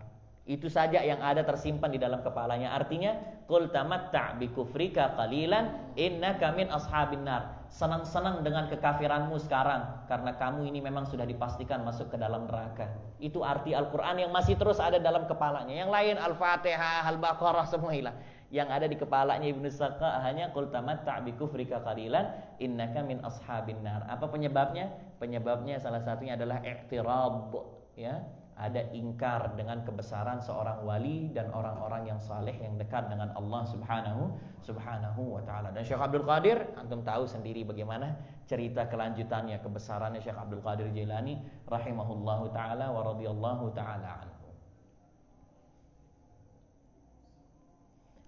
Itu 0.49 0.73
saja 0.73 1.05
yang 1.05 1.21
ada 1.21 1.45
tersimpan 1.45 1.93
di 1.93 2.01
dalam 2.01 2.25
kepalanya. 2.25 2.73
Artinya, 2.73 3.13
Qul 3.45 3.69
tamatta' 3.69 4.41
bi 4.41 4.49
kufrika 4.49 5.13
qalilan 5.21 5.93
innaka 6.01 6.49
min 6.57 6.73
ashabin 6.73 7.29
nar 7.29 7.62
senang-senang 7.73 8.45
dengan 8.45 8.69
kekafiranmu 8.69 9.41
sekarang 9.41 10.05
karena 10.05 10.37
kamu 10.37 10.69
ini 10.69 10.85
memang 10.85 11.09
sudah 11.09 11.25
dipastikan 11.25 11.81
masuk 11.81 12.13
ke 12.13 12.21
dalam 12.21 12.45
neraka. 12.45 12.93
Itu 13.17 13.41
arti 13.41 13.73
Al-Qur'an 13.73 14.21
yang 14.21 14.29
masih 14.29 14.61
terus 14.61 14.77
ada 14.77 15.01
dalam 15.01 15.25
kepalanya. 15.25 15.73
Yang 15.73 15.89
lain 15.89 16.17
Al-Fatihah, 16.21 17.09
Al-Baqarah 17.09 17.65
semua 17.65 17.97
hilang. 17.97 18.13
Yang 18.53 18.69
ada 18.69 18.87
di 18.93 18.97
kepalanya 19.01 19.49
Ibnu 19.49 19.65
Saka 19.73 20.21
hanya 20.21 20.53
qul 20.53 20.69
tamatta' 20.69 21.25
bi 21.25 21.33
kufrika 21.33 21.81
qalilan 21.81 22.37
innaka 22.61 23.01
min 23.01 23.25
ashabin 23.25 23.81
nar. 23.81 24.05
Apa 24.05 24.29
penyebabnya? 24.29 24.93
Penyebabnya 25.17 25.81
salah 25.81 26.05
satunya 26.05 26.37
adalah 26.37 26.61
i'tirad 26.61 27.49
ya 27.97 28.21
ada 28.57 28.85
ingkar 28.93 29.57
dengan 29.57 29.81
kebesaran 29.81 30.39
seorang 30.39 30.85
wali 30.85 31.33
dan 31.33 31.49
orang-orang 31.57 32.13
yang 32.13 32.21
saleh 32.21 32.53
yang 32.61 32.77
dekat 32.77 33.09
dengan 33.09 33.33
Allah 33.33 33.65
Subhanahu 33.65 34.37
Subhanahu 34.61 35.41
wa 35.41 35.43
taala. 35.43 35.73
Dan 35.73 35.83
Syekh 35.83 35.99
Abdul 35.99 36.23
Qadir 36.29 36.61
antum 36.77 37.01
tahu 37.01 37.25
sendiri 37.25 37.65
bagaimana 37.65 38.13
cerita 38.45 38.87
kelanjutannya 38.87 39.57
kebesarannya 39.65 40.21
Syekh 40.21 40.37
Abdul 40.37 40.61
Qadir 40.61 40.93
Jailani 40.93 41.41
rahimahullahu 41.67 42.53
taala 42.53 42.93
wa 42.93 43.01
radhiyallahu 43.03 43.73
taala 43.73 44.21
anhu. 44.21 44.47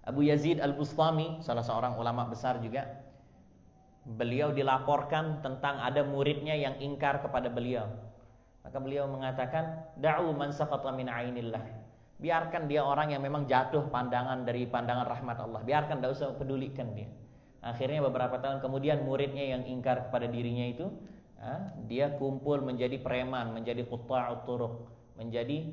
Abu 0.05 0.21
Yazid 0.25 0.61
Al-Bustami 0.61 1.41
salah 1.41 1.65
seorang 1.65 1.97
ulama 1.97 2.29
besar 2.29 2.61
juga 2.61 2.85
beliau 4.05 4.53
dilaporkan 4.53 5.41
tentang 5.41 5.81
ada 5.81 6.05
muridnya 6.05 6.53
yang 6.53 6.77
ingkar 6.77 7.25
kepada 7.25 7.49
beliau 7.49 7.89
maka 8.75 8.83
beliau 8.83 9.07
mengatakan, 9.07 9.87
"Da'u 9.95 10.35
man 10.35 10.51
saqata 10.51 10.91
min 10.91 11.07
ainillah." 11.07 11.63
Biarkan 12.19 12.67
dia 12.67 12.83
orang 12.83 13.15
yang 13.15 13.23
memang 13.23 13.47
jatuh 13.47 13.87
pandangan 13.87 14.43
dari 14.43 14.67
pandangan 14.67 15.07
rahmat 15.07 15.39
Allah. 15.39 15.63
Biarkan 15.63 16.03
tidak 16.03 16.11
usah 16.11 16.35
pedulikan 16.35 16.91
dia. 16.91 17.07
Akhirnya 17.63 18.03
beberapa 18.03 18.35
tahun 18.35 18.59
kemudian 18.59 19.07
muridnya 19.07 19.55
yang 19.55 19.63
ingkar 19.63 20.11
kepada 20.11 20.27
dirinya 20.27 20.67
itu, 20.67 20.91
dia 21.87 22.19
kumpul 22.19 22.59
menjadi 22.67 22.99
preman, 22.99 23.55
menjadi 23.55 23.87
qutta'ut 23.87 24.43
turuq, 24.43 24.75
menjadi 25.15 25.71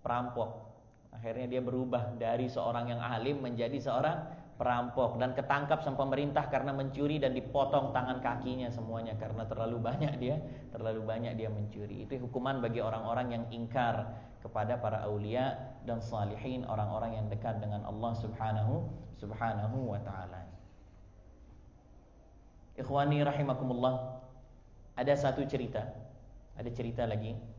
perampok. 0.00 0.72
Akhirnya 1.12 1.52
dia 1.52 1.60
berubah 1.60 2.16
dari 2.16 2.48
seorang 2.48 2.96
yang 2.96 3.00
alim 3.04 3.44
menjadi 3.44 3.76
seorang 3.76 4.24
perampok 4.58 5.22
dan 5.22 5.38
ketangkap 5.38 5.86
sama 5.86 6.02
pemerintah 6.02 6.50
karena 6.50 6.74
mencuri 6.74 7.22
dan 7.22 7.30
dipotong 7.30 7.94
tangan 7.94 8.18
kakinya 8.18 8.66
semuanya 8.66 9.14
karena 9.14 9.46
terlalu 9.46 9.78
banyak 9.78 10.18
dia 10.18 10.36
terlalu 10.74 11.06
banyak 11.06 11.38
dia 11.38 11.46
mencuri. 11.46 12.04
Itu 12.04 12.18
hukuman 12.26 12.58
bagi 12.58 12.82
orang-orang 12.82 13.38
yang 13.38 13.44
ingkar 13.54 14.10
kepada 14.42 14.82
para 14.82 15.06
aulia 15.06 15.54
dan 15.86 16.02
salihin 16.02 16.66
orang-orang 16.66 17.22
yang 17.22 17.26
dekat 17.30 17.62
dengan 17.62 17.86
Allah 17.86 18.12
Subhanahu 18.18 18.90
Subhanahu 19.22 19.94
wa 19.94 20.00
taala. 20.02 20.42
Ikhwani 22.74 23.22
rahimakumullah. 23.22 24.18
Ada 24.98 25.14
satu 25.14 25.46
cerita. 25.46 25.86
Ada 26.58 26.70
cerita 26.74 27.06
lagi 27.06 27.57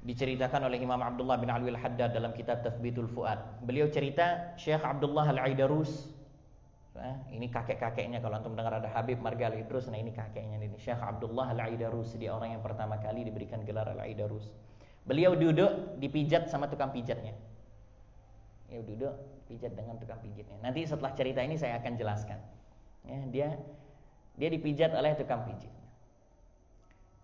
diceritakan 0.00 0.64
oleh 0.64 0.80
Imam 0.80 1.00
Abdullah 1.00 1.36
bin 1.36 1.52
Alwi 1.52 1.76
al-Haddad 1.76 2.16
dalam 2.16 2.32
kitab 2.32 2.64
Tathbitul 2.64 3.08
Fuad. 3.12 3.36
Beliau 3.64 3.88
cerita 3.92 4.56
Syekh 4.56 4.80
Abdullah 4.80 5.28
Al-Aidarus. 5.36 6.08
Nah, 6.96 7.16
ini 7.32 7.48
kakek-kakeknya 7.48 8.20
kalau 8.20 8.40
antum 8.40 8.52
dengar 8.52 8.76
ada 8.76 8.88
Habib 8.92 9.22
Marga 9.22 9.48
Al-Idrus, 9.48 9.88
nah 9.88 9.96
ini 9.96 10.12
kakeknya 10.12 10.60
ini 10.60 10.74
Syekh 10.76 11.00
Abdullah 11.00 11.52
Al-Aidarus, 11.54 12.18
dia 12.18 12.34
orang 12.34 12.58
yang 12.58 12.62
pertama 12.64 13.00
kali 13.00 13.24
diberikan 13.24 13.62
gelar 13.64 13.88
Al-Aidarus. 13.94 14.50
Beliau 15.06 15.32
duduk 15.32 15.96
dipijat 15.96 16.52
sama 16.52 16.68
tukang 16.68 16.92
pijatnya. 16.92 17.32
Ya 18.68 18.84
duduk 18.84 19.16
pijat 19.48 19.72
dengan 19.74 19.96
tukang 19.96 20.20
pijatnya. 20.20 20.60
Nanti 20.60 20.84
setelah 20.84 21.12
cerita 21.16 21.40
ini 21.40 21.56
saya 21.56 21.80
akan 21.80 21.92
jelaskan. 21.96 22.38
Ya, 23.08 23.18
dia 23.32 23.48
dia 24.36 24.48
dipijat 24.52 24.92
oleh 24.92 25.16
tukang 25.16 25.48
pijat. 25.48 25.72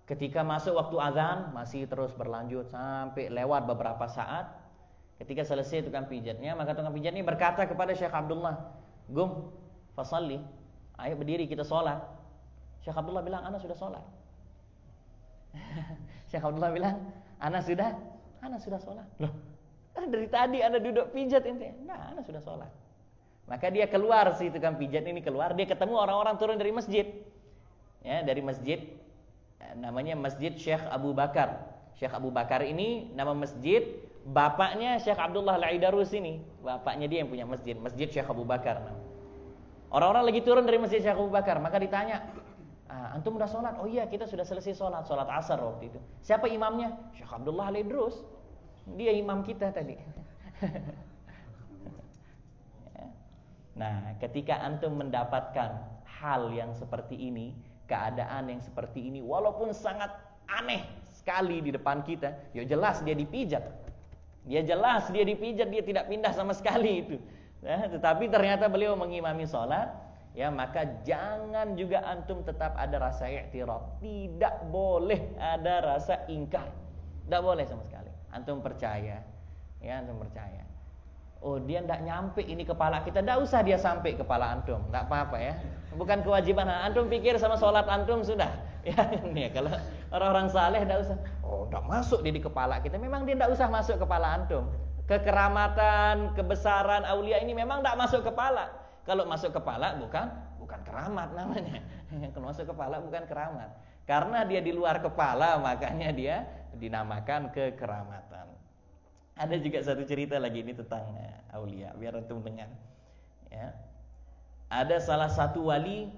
Ketika 0.06 0.46
masuk 0.46 0.78
waktu 0.78 0.96
azan 1.02 1.50
masih 1.50 1.90
terus 1.90 2.14
berlanjut 2.14 2.70
sampai 2.70 3.26
lewat 3.26 3.66
beberapa 3.66 4.06
saat. 4.06 4.54
Ketika 5.18 5.42
selesai 5.42 5.90
tukang 5.90 6.06
pijatnya, 6.06 6.54
maka 6.54 6.78
tukang 6.78 6.94
pijat 6.94 7.10
ini 7.10 7.26
berkata 7.26 7.66
kepada 7.66 7.90
Syekh 7.96 8.12
Abdullah, 8.14 8.54
"Gum, 9.10 9.50
fasalli. 9.98 10.38
Ayo 11.00 11.18
berdiri 11.18 11.50
kita 11.50 11.66
sholat." 11.66 11.98
Syekh 12.84 12.94
Abdullah 12.94 13.24
bilang, 13.24 13.42
"Ana 13.42 13.58
sudah 13.58 13.74
sholat." 13.74 14.04
Syekh 16.30 16.44
Abdullah 16.44 16.70
bilang, 16.70 17.00
"Ana 17.40 17.64
sudah, 17.64 17.96
ana 18.44 18.60
sudah 18.60 18.78
sholat." 18.78 19.08
Loh, 19.18 19.32
kan 19.96 20.06
dari 20.12 20.28
tadi 20.28 20.60
Anda 20.60 20.78
duduk 20.78 21.16
pijat 21.16 21.48
ini. 21.48 21.82
Nah, 21.88 22.12
ana 22.12 22.20
sudah 22.20 22.44
sholat. 22.44 22.70
Maka 23.48 23.72
dia 23.72 23.88
keluar 23.88 24.36
si 24.36 24.52
tukang 24.52 24.76
pijat 24.76 25.02
ini 25.02 25.24
keluar, 25.24 25.56
dia 25.56 25.66
ketemu 25.66 25.96
orang-orang 25.98 26.36
turun 26.36 26.60
dari 26.60 26.70
masjid. 26.70 27.08
Ya, 28.04 28.20
dari 28.20 28.44
masjid 28.44 28.84
namanya 29.74 30.14
Masjid 30.14 30.54
Syekh 30.54 30.84
Abu 30.86 31.10
Bakar. 31.10 31.76
Syekh 31.96 32.12
Abu 32.12 32.28
Bakar 32.28 32.60
ini 32.62 33.10
nama 33.16 33.32
masjid 33.32 33.82
bapaknya 34.26 34.98
Syekh 35.00 35.16
Abdullah 35.16 35.56
Al-Aidarus 35.56 36.12
ini. 36.12 36.42
Bapaknya 36.60 37.06
dia 37.06 37.24
yang 37.24 37.30
punya 37.30 37.46
masjid, 37.46 37.78
Masjid 37.78 38.10
Syekh 38.10 38.28
Abu 38.28 38.44
Bakar. 38.44 38.82
Orang-orang 39.88 40.28
lagi 40.28 40.42
turun 40.42 40.66
dari 40.66 40.82
Masjid 40.82 40.98
Syekh 40.98 41.14
Abu 41.14 41.30
Bakar, 41.30 41.62
maka 41.62 41.78
ditanya, 41.78 42.26
ah, 42.90 43.14
antum 43.14 43.38
udah 43.38 43.46
sholat? 43.46 43.78
Oh 43.78 43.86
iya, 43.86 44.10
kita 44.10 44.26
sudah 44.26 44.42
selesai 44.42 44.74
sholat, 44.74 45.06
sholat 45.06 45.30
asar 45.30 45.62
waktu 45.62 45.94
itu. 45.94 45.98
Siapa 46.26 46.50
imamnya? 46.50 46.92
Syekh 47.14 47.30
Abdullah 47.30 47.70
Al-Aidarus. 47.70 48.18
Dia 48.98 49.14
imam 49.14 49.46
kita 49.46 49.70
tadi. 49.72 49.96
nah, 53.80 54.14
ketika 54.18 54.58
antum 54.62 54.98
mendapatkan 54.98 55.96
hal 56.18 56.50
yang 56.50 56.74
seperti 56.74 57.14
ini, 57.14 57.54
keadaan 57.86 58.50
yang 58.50 58.60
seperti 58.60 59.08
ini 59.08 59.22
walaupun 59.22 59.70
sangat 59.70 60.10
aneh 60.50 60.86
sekali 61.06 61.62
di 61.62 61.70
depan 61.74 62.02
kita, 62.06 62.54
ya 62.54 62.62
jelas 62.62 63.02
dia 63.02 63.14
dipijat. 63.14 63.62
Dia 64.46 64.62
jelas 64.62 65.10
dia 65.10 65.26
dipijat, 65.26 65.66
dia 65.70 65.82
tidak 65.82 66.06
pindah 66.06 66.30
sama 66.30 66.54
sekali 66.54 67.02
itu. 67.02 67.16
Ya, 67.66 67.90
tetapi 67.90 68.30
ternyata 68.30 68.70
beliau 68.70 68.94
mengimami 68.94 69.42
sholat, 69.42 69.90
ya 70.38 70.50
maka 70.54 71.02
jangan 71.02 71.74
juga 71.74 72.04
antum 72.06 72.46
tetap 72.46 72.74
ada 72.78 72.98
rasa 72.98 73.26
i'tiraf. 73.26 73.98
Tidak 73.98 74.70
boleh 74.70 75.34
ada 75.38 75.82
rasa 75.82 76.26
ingkar. 76.30 76.70
Tidak 77.26 77.42
boleh 77.42 77.66
sama 77.66 77.82
sekali. 77.82 78.10
Antum 78.30 78.62
percaya, 78.62 79.22
ya 79.82 79.92
antum 79.98 80.20
percaya. 80.20 80.65
Oh 81.44 81.60
dia 81.60 81.84
tidak 81.84 82.00
nyampe 82.02 82.40
ini 82.40 82.64
kepala 82.64 83.04
kita, 83.04 83.20
tidak 83.20 83.38
usah 83.44 83.60
dia 83.60 83.76
sampai 83.76 84.16
kepala 84.16 84.56
antum, 84.56 84.80
tidak 84.88 85.04
apa-apa 85.06 85.36
ya. 85.36 85.54
Bukan 85.96 86.24
kewajiban. 86.24 86.68
Antum 86.68 87.08
pikir 87.08 87.36
sama 87.36 87.56
sholat 87.56 87.84
antum 87.88 88.24
sudah. 88.24 88.50
Ya 88.86 89.02
ini 89.18 89.50
ya 89.50 89.50
kalau 89.50 89.74
orang-orang 90.14 90.46
saleh 90.46 90.86
tidak 90.86 91.02
usah. 91.02 91.18
Oh 91.42 91.66
tidak 91.66 91.90
masuk 91.90 92.22
dia 92.22 92.30
di 92.30 92.38
kepala 92.38 92.78
kita. 92.78 93.02
Memang 93.02 93.26
dia 93.26 93.34
tidak 93.34 93.50
usah 93.58 93.66
masuk 93.66 93.98
kepala 93.98 94.38
antum. 94.38 94.70
Kekeramatan 95.10 96.38
kebesaran 96.38 97.02
aulia 97.02 97.42
ini 97.42 97.50
memang 97.50 97.82
tidak 97.82 97.98
masuk 97.98 98.22
kepala. 98.22 98.70
Kalau 99.02 99.26
masuk 99.26 99.50
kepala 99.50 99.98
bukan 99.98 100.30
bukan 100.62 100.80
keramat 100.86 101.34
namanya. 101.34 101.82
Kalau 102.30 102.46
masuk 102.46 102.70
kepala 102.70 103.02
bukan 103.02 103.26
keramat. 103.26 103.74
Karena 104.06 104.46
dia 104.46 104.62
di 104.62 104.70
luar 104.70 105.02
kepala 105.02 105.58
makanya 105.58 106.14
dia 106.14 106.46
dinamakan 106.78 107.50
kekeramatan 107.50 108.46
ada 109.36 109.56
juga 109.60 109.84
satu 109.84 110.02
cerita 110.08 110.40
lagi 110.40 110.64
ini 110.64 110.72
tentang 110.72 111.04
eh, 111.20 111.56
aulia 111.56 111.92
biar 111.94 112.16
antum 112.16 112.40
dengar 112.40 112.72
ya 113.52 113.72
ada 114.66 114.98
salah 114.98 115.30
satu 115.30 115.70
wali 115.70 116.10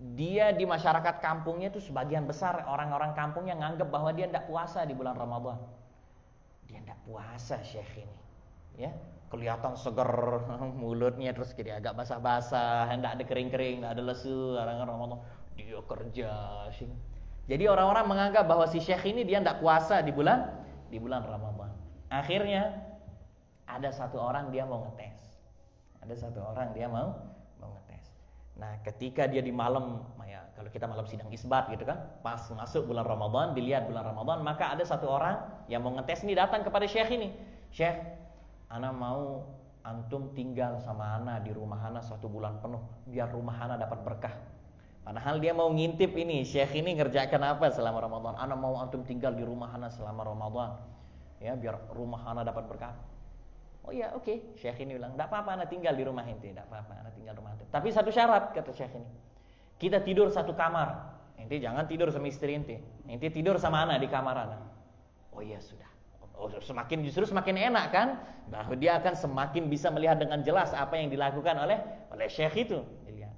dia 0.00 0.48
di 0.56 0.64
masyarakat 0.64 1.20
kampungnya 1.20 1.68
itu 1.68 1.76
sebagian 1.84 2.24
besar 2.24 2.64
orang-orang 2.64 3.12
kampung 3.12 3.44
yang 3.52 3.60
nganggap 3.60 3.92
bahwa 3.92 4.16
dia 4.16 4.24
tidak 4.24 4.48
puasa 4.48 4.88
di 4.88 4.96
bulan 4.96 5.12
Ramadan. 5.12 5.60
Dia 6.64 6.80
tidak 6.80 6.96
puasa 7.04 7.60
Syekh 7.60 8.08
ini. 8.08 8.16
Ya, 8.80 8.96
kelihatan 9.28 9.76
seger 9.76 10.08
mulutnya 10.80 11.36
terus 11.36 11.52
jadi 11.52 11.84
agak 11.84 12.00
basah-basah, 12.00 12.88
tidak 12.88 13.12
ada 13.20 13.24
kering-kering, 13.28 13.84
tidak 13.84 13.92
ada 13.92 14.02
lesu, 14.08 14.56
orang-orang 14.56 14.88
Ramadan 14.96 15.20
dia 15.52 15.80
kerja 15.84 16.32
sih. 16.72 16.88
Jadi 17.44 17.68
orang-orang 17.68 18.08
menganggap 18.08 18.48
bahwa 18.48 18.64
si 18.72 18.80
Syekh 18.80 19.04
ini 19.12 19.28
dia 19.28 19.36
tidak 19.44 19.60
puasa 19.60 20.00
di 20.00 20.16
bulan 20.16 20.48
di 20.88 20.96
bulan 20.96 21.28
Ramadan. 21.28 21.59
Akhirnya 22.10 22.74
ada 23.64 23.88
satu 23.94 24.18
orang 24.18 24.50
dia 24.50 24.66
mau 24.66 24.82
ngetes. 24.90 25.40
Ada 26.02 26.28
satu 26.28 26.42
orang 26.42 26.74
dia 26.74 26.90
mau 26.90 27.30
Nah, 28.60 28.76
ketika 28.84 29.24
dia 29.24 29.40
di 29.40 29.48
malam, 29.48 30.04
ya, 30.28 30.44
kalau 30.52 30.68
kita 30.68 30.84
malam 30.84 31.08
sidang 31.08 31.32
isbat 31.32 31.72
gitu 31.72 31.88
kan, 31.88 31.96
pas 32.20 32.44
masuk 32.52 32.92
bulan 32.92 33.08
Ramadan, 33.08 33.56
dilihat 33.56 33.88
bulan 33.88 34.12
Ramadan, 34.12 34.44
maka 34.44 34.76
ada 34.76 34.84
satu 34.84 35.08
orang 35.08 35.40
yang 35.72 35.80
mau 35.80 35.96
ngetes 35.96 36.20
ini 36.28 36.36
datang 36.36 36.60
kepada 36.60 36.84
Syekh 36.84 37.08
ini. 37.16 37.32
Syekh, 37.72 37.96
Ana 38.68 38.92
mau 38.92 39.48
antum 39.80 40.36
tinggal 40.36 40.76
sama 40.84 41.16
Ana 41.16 41.40
di 41.40 41.56
rumah 41.56 41.80
Ana 41.80 42.04
satu 42.04 42.28
bulan 42.28 42.60
penuh, 42.60 42.84
biar 43.08 43.32
rumah 43.32 43.56
Ana 43.56 43.80
dapat 43.80 44.04
berkah. 44.04 44.36
Padahal 45.08 45.40
dia 45.40 45.56
mau 45.56 45.72
ngintip 45.72 46.12
ini, 46.12 46.44
Syekh 46.44 46.84
ini 46.84 47.00
ngerjakan 47.00 47.56
apa 47.56 47.72
selama 47.72 48.04
Ramadan? 48.04 48.36
Ana 48.36 48.60
mau 48.60 48.76
antum 48.76 49.08
tinggal 49.08 49.32
di 49.32 49.40
rumah 49.40 49.72
Ana 49.72 49.88
selama 49.88 50.20
Ramadan. 50.28 50.76
Ya, 51.40 51.56
biar 51.56 51.80
rumah 51.96 52.20
Ana 52.28 52.44
dapat 52.44 52.68
berkah. 52.68 52.92
Oh 53.80 53.92
iya, 53.96 54.12
oke. 54.12 54.28
Okay. 54.28 54.36
Syekh 54.60 54.84
ini 54.84 55.00
bilang, 55.00 55.16
tidak 55.16 55.32
apa-apa, 55.32 55.56
anak 55.56 55.68
tinggal 55.72 55.96
di 55.96 56.04
rumah 56.04 56.22
ente, 56.28 56.52
tidak 56.52 56.68
apa-apa, 56.68 57.00
anak 57.00 57.12
tinggal 57.16 57.32
di 57.32 57.40
rumah 57.40 57.52
ente. 57.56 57.64
Tapi 57.72 57.88
satu 57.88 58.12
syarat, 58.12 58.52
kata 58.52 58.70
Syekh 58.76 58.92
ini. 58.92 59.08
Kita 59.80 60.04
tidur 60.04 60.28
satu 60.28 60.52
kamar. 60.52 61.16
Ente 61.40 61.56
jangan 61.56 61.88
tidur 61.88 62.12
sama 62.12 62.28
istri 62.28 62.52
ente. 62.52 62.76
Ente 63.08 63.32
tidur 63.32 63.56
sama 63.56 63.88
anak 63.88 64.04
di 64.04 64.08
kamar 64.12 64.36
anak. 64.36 64.60
Oh 65.32 65.40
iya, 65.40 65.56
sudah. 65.56 65.88
Oh, 66.36 66.52
semakin 66.60 67.04
justru 67.04 67.24
semakin 67.24 67.72
enak 67.72 67.86
kan? 67.92 68.08
Bahwa 68.52 68.76
dia 68.76 69.00
akan 69.00 69.16
semakin 69.16 69.72
bisa 69.72 69.88
melihat 69.88 70.20
dengan 70.20 70.44
jelas 70.44 70.72
apa 70.76 71.00
yang 71.00 71.08
dilakukan 71.08 71.56
oleh 71.56 71.80
oleh 72.12 72.28
Syekh 72.28 72.68
itu. 72.68 72.84
Dilihat. 73.08 73.32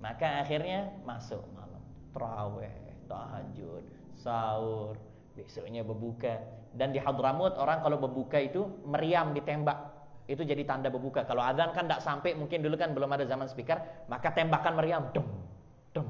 Maka 0.00 0.40
akhirnya 0.40 0.88
masuk 1.04 1.44
malam. 1.52 1.80
Terawih, 2.16 2.72
tahajud, 3.08 3.84
sahur, 4.16 4.96
besoknya 5.36 5.84
berbuka 5.84 6.40
dan 6.72 6.90
di 6.92 7.00
Hadramut 7.00 7.52
orang 7.60 7.84
kalau 7.84 8.00
berbuka 8.00 8.40
itu 8.40 8.64
meriam 8.88 9.36
ditembak. 9.36 9.92
Itu 10.24 10.46
jadi 10.46 10.62
tanda 10.64 10.88
berbuka. 10.88 11.26
Kalau 11.26 11.42
adzan 11.44 11.74
kan 11.76 11.84
tidak 11.90 12.00
sampai 12.00 12.32
mungkin 12.32 12.62
dulu 12.62 12.78
kan 12.78 12.96
belum 12.96 13.10
ada 13.12 13.26
zaman 13.28 13.50
speaker 13.50 13.76
maka 14.08 14.32
tembakan 14.32 14.78
meriam. 14.78 15.02
Dem 15.12 15.26
dem 15.92 16.08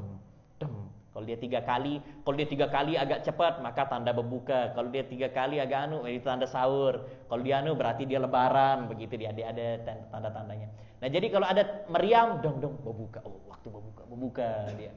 dem 0.63 0.75
kalau 1.11 1.25
dia 1.27 1.39
tiga 1.41 1.61
kali 1.65 1.99
kalau 2.23 2.37
dia 2.39 2.49
tiga 2.49 2.67
kali 2.71 2.95
agak 2.95 3.27
cepat 3.27 3.59
maka 3.59 3.89
tanda 3.91 4.15
berbuka. 4.15 4.77
Kalau 4.77 4.93
dia 4.93 5.03
tiga 5.03 5.33
kali 5.33 5.59
agak 5.59 5.91
anu 5.91 6.07
itu 6.07 6.23
tanda 6.23 6.47
sahur. 6.47 7.03
Kalau 7.27 7.43
dia 7.43 7.59
anu 7.59 7.75
berarti 7.75 8.07
dia 8.07 8.23
lebaran 8.23 8.87
begitu 8.87 9.19
dia 9.19 9.35
ada 9.35 9.43
ada 9.51 9.67
tanda 10.13 10.31
tandanya 10.31 10.71
nah 11.03 11.11
jadi 11.11 11.35
kalau 11.35 11.51
ada 11.51 11.83
meriam 11.91 12.39
dong 12.39 12.63
dong 12.63 12.79
berbuka. 12.79 13.27
Oh 13.27 13.43
waktu 13.51 13.67
berbuka 13.67 14.03
berbuka 14.07 14.51
dia. 14.79 14.95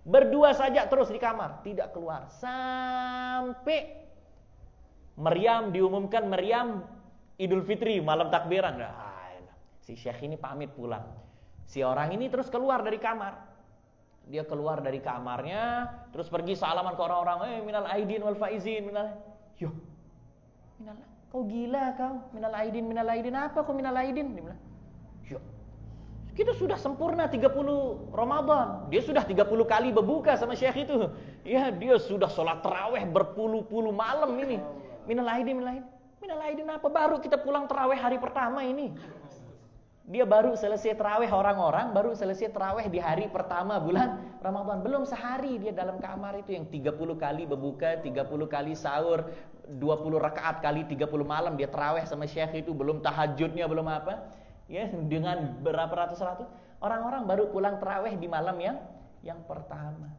Berdua 0.00 0.56
saja 0.56 0.88
terus 0.88 1.12
di 1.12 1.20
kamar, 1.20 1.60
tidak 1.60 1.92
keluar. 1.92 2.24
Sampai 2.32 4.00
meriam 5.20 5.68
diumumkan 5.68 6.24
meriam 6.24 6.80
Idul 7.36 7.64
Fitri 7.64 8.00
malam 8.00 8.32
takbiran. 8.32 8.80
Nah, 8.80 8.92
si 9.84 9.96
Syekh 9.96 10.24
ini 10.24 10.40
pamit 10.40 10.72
pulang. 10.72 11.04
Si 11.68 11.84
orang 11.84 12.12
ini 12.16 12.32
terus 12.32 12.48
keluar 12.48 12.80
dari 12.80 12.96
kamar. 12.96 13.48
Dia 14.28 14.44
keluar 14.44 14.84
dari 14.84 15.00
kamarnya, 15.00 15.88
terus 16.12 16.28
pergi 16.28 16.54
salaman 16.54 16.94
ke 16.94 17.02
orang-orang, 17.02 17.38
"Eh, 17.56 17.60
minal 17.64 17.88
aidin 17.88 18.20
wal 18.20 18.36
faizin, 18.36 18.92
minal." 18.92 19.16
Yo. 19.56 19.72
Minal 20.78 21.00
Kau 21.30 21.46
gila 21.46 21.94
kau, 21.94 22.26
minal 22.34 22.50
aidin, 22.58 22.90
minal 22.90 23.06
aidin. 23.06 23.38
Apa 23.38 23.62
kau 23.62 23.70
minal 23.70 23.94
aidin? 24.02 24.34
Dia 24.34 24.42
bilang, 24.42 24.60
ya, 25.30 25.38
kita 26.34 26.58
sudah 26.58 26.74
sempurna 26.74 27.30
30 27.30 28.10
Ramadan. 28.10 28.90
Dia 28.90 28.98
sudah 28.98 29.22
30 29.22 29.62
kali 29.62 29.94
berbuka 29.94 30.34
sama 30.34 30.58
syekh 30.58 30.90
itu. 30.90 31.06
Ya, 31.46 31.70
dia 31.70 32.02
sudah 32.02 32.26
sholat 32.26 32.66
terawih 32.66 33.06
berpuluh-puluh 33.14 33.94
malam 33.94 34.34
ini. 34.42 34.58
Minal 35.08 35.28
aidin, 35.28 35.56
minal 35.56 35.70
aidin. 35.76 35.86
Minal 36.20 36.40
aidin 36.44 36.68
apa? 36.68 36.88
Baru 36.88 37.16
kita 37.20 37.40
pulang 37.40 37.64
terawih 37.64 37.96
hari 37.96 38.20
pertama 38.20 38.60
ini. 38.64 38.92
Dia 40.10 40.26
baru 40.26 40.58
selesai 40.58 40.98
terawih 40.98 41.30
orang-orang, 41.30 41.94
baru 41.94 42.10
selesai 42.18 42.50
terawih 42.50 42.90
di 42.90 42.98
hari 42.98 43.30
pertama 43.30 43.78
bulan 43.78 44.18
Ramadan. 44.42 44.82
Belum 44.82 45.06
sehari 45.06 45.62
dia 45.62 45.70
dalam 45.70 46.02
kamar 46.02 46.34
itu 46.42 46.50
yang 46.50 46.66
30 46.66 47.14
kali 47.14 47.46
berbuka, 47.46 48.02
30 48.02 48.26
kali 48.50 48.74
sahur, 48.74 49.30
20 49.78 50.18
rakaat 50.18 50.58
kali 50.58 50.82
30 50.82 51.06
malam 51.22 51.54
dia 51.54 51.70
terawih 51.70 52.02
sama 52.02 52.26
syekh 52.26 52.66
itu 52.66 52.74
belum 52.74 52.98
tahajudnya 53.06 53.70
belum 53.70 53.86
apa 53.86 54.34
ya 54.66 54.90
dengan 55.06 55.62
berapa 55.62 55.90
ratus 55.94 56.18
ratus 56.18 56.48
orang-orang 56.82 57.22
baru 57.28 57.44
pulang 57.54 57.78
terawih 57.78 58.18
di 58.18 58.26
malam 58.26 58.58
yang 58.58 58.76
yang 59.22 59.38
pertama 59.46 60.10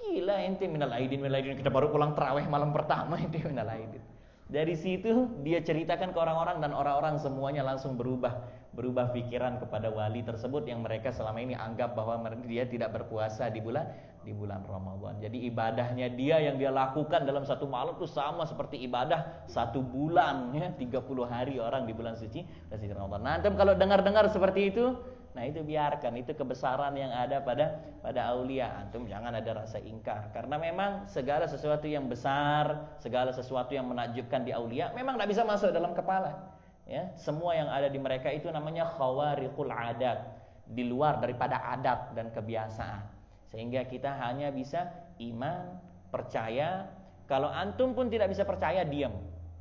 gila 0.00 0.40
ente. 0.40 0.64
Minal 0.64 0.92
aidin 0.96 1.20
minal 1.20 1.36
aidin. 1.36 1.60
Kita 1.60 1.68
baru 1.68 1.92
pulang 1.92 2.16
terawih 2.16 2.48
malam 2.48 2.72
pertama 2.72 3.20
ente. 3.20 3.40
Minal 3.50 3.68
aidin. 3.68 4.02
Dari 4.50 4.74
situ 4.74 5.30
dia 5.46 5.62
ceritakan 5.62 6.10
ke 6.10 6.18
orang-orang 6.18 6.58
dan 6.58 6.74
orang-orang 6.74 7.22
semuanya 7.22 7.62
langsung 7.62 7.94
berubah 7.94 8.34
berubah 8.74 9.10
pikiran 9.14 9.58
kepada 9.62 9.90
wali 9.90 10.22
tersebut 10.22 10.66
yang 10.66 10.82
mereka 10.82 11.10
selama 11.10 11.42
ini 11.42 11.54
anggap 11.58 11.94
bahwa 11.94 12.22
dia 12.46 12.66
tidak 12.66 12.94
berpuasa 12.94 13.50
di 13.50 13.62
bulan 13.62 13.86
di 14.20 14.36
bulan 14.36 14.62
Ramadan. 14.66 15.16
Jadi 15.22 15.48
ibadahnya 15.48 16.12
dia 16.12 16.42
yang 16.42 16.60
dia 16.60 16.68
lakukan 16.68 17.24
dalam 17.24 17.46
satu 17.46 17.64
malam 17.64 17.96
itu 17.96 18.10
sama 18.10 18.44
seperti 18.44 18.82
ibadah 18.84 19.46
satu 19.48 19.80
bulan 19.80 20.52
ya, 20.52 20.70
30 20.76 20.98
hari 21.24 21.56
orang 21.56 21.88
di 21.88 21.94
bulan 21.96 22.14
suci 22.14 22.44
suci 22.44 22.86
Ramadan. 22.92 23.22
Nah, 23.22 23.36
kalau 23.40 23.74
dengar-dengar 23.78 24.28
seperti 24.28 24.74
itu, 24.74 24.92
nah 25.40 25.48
itu 25.48 25.64
biarkan 25.64 26.20
itu 26.20 26.36
kebesaran 26.36 26.92
yang 27.00 27.08
ada 27.08 27.40
pada 27.40 27.80
pada 28.04 28.28
aulia. 28.28 28.76
Antum 28.76 29.08
jangan 29.08 29.32
ada 29.32 29.64
rasa 29.64 29.80
ingkar 29.80 30.28
karena 30.36 30.60
memang 30.60 31.08
segala 31.08 31.48
sesuatu 31.48 31.88
yang 31.88 32.04
besar, 32.12 32.92
segala 33.00 33.32
sesuatu 33.32 33.72
yang 33.72 33.88
menakjubkan 33.88 34.44
di 34.44 34.52
aulia 34.52 34.92
memang 34.92 35.16
tidak 35.16 35.32
bisa 35.32 35.42
masuk 35.48 35.72
dalam 35.72 35.96
kepala. 35.96 36.60
Ya, 36.84 37.08
semua 37.16 37.56
yang 37.56 37.72
ada 37.72 37.88
di 37.88 37.96
mereka 37.96 38.28
itu 38.28 38.52
namanya 38.52 38.84
khawariqul 38.84 39.72
adat, 39.72 40.28
di 40.68 40.84
luar 40.84 41.24
daripada 41.24 41.56
adat 41.56 42.12
dan 42.12 42.28
kebiasaan. 42.36 43.08
Sehingga 43.48 43.88
kita 43.88 44.12
hanya 44.20 44.52
bisa 44.52 44.92
iman, 45.24 45.80
percaya. 46.12 46.90
Kalau 47.24 47.48
antum 47.48 47.96
pun 47.96 48.12
tidak 48.12 48.28
bisa 48.28 48.42
percaya, 48.42 48.82
diam. 48.82 49.14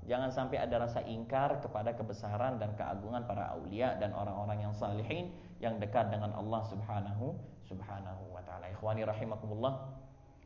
Jangan 0.10 0.34
sampai 0.34 0.58
ada 0.58 0.90
rasa 0.90 1.06
ingkar 1.06 1.62
kepada 1.62 1.94
kebesaran 1.94 2.58
dan 2.58 2.74
keagungan 2.74 3.30
para 3.30 3.54
aulia 3.54 3.94
dan 4.02 4.10
orang-orang 4.18 4.66
yang 4.66 4.74
salihin 4.74 5.30
yang 5.60 5.78
dekat 5.78 6.12
dengan 6.12 6.32
Allah 6.36 6.64
Subhanahu 6.68 7.36
Subhanahu 7.68 8.34
wa 8.34 8.42
taala. 8.44 8.72
Ikhwani 8.72 9.06
rahimakumullah. 9.06 9.94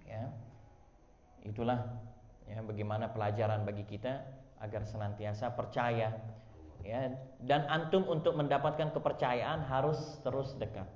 Ya. 0.04 0.30
Itulah 1.46 1.80
ya 2.50 2.60
bagaimana 2.60 3.14
pelajaran 3.14 3.64
bagi 3.64 3.88
kita 3.88 4.20
agar 4.60 4.84
senantiasa 4.84 5.56
percaya 5.56 6.12
ya 6.84 7.16
dan 7.40 7.64
antum 7.72 8.04
untuk 8.12 8.36
mendapatkan 8.36 8.92
kepercayaan 8.92 9.64
harus 9.64 10.20
terus 10.24 10.56
dekat 10.60 10.88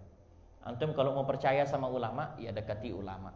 Antum 0.67 0.91
kalau 0.91 1.15
mau 1.15 1.23
percaya 1.23 1.63
sama 1.63 1.87
ulama, 1.87 2.35
ya 2.35 2.51
dekati 2.51 2.91
ulama. 2.91 3.31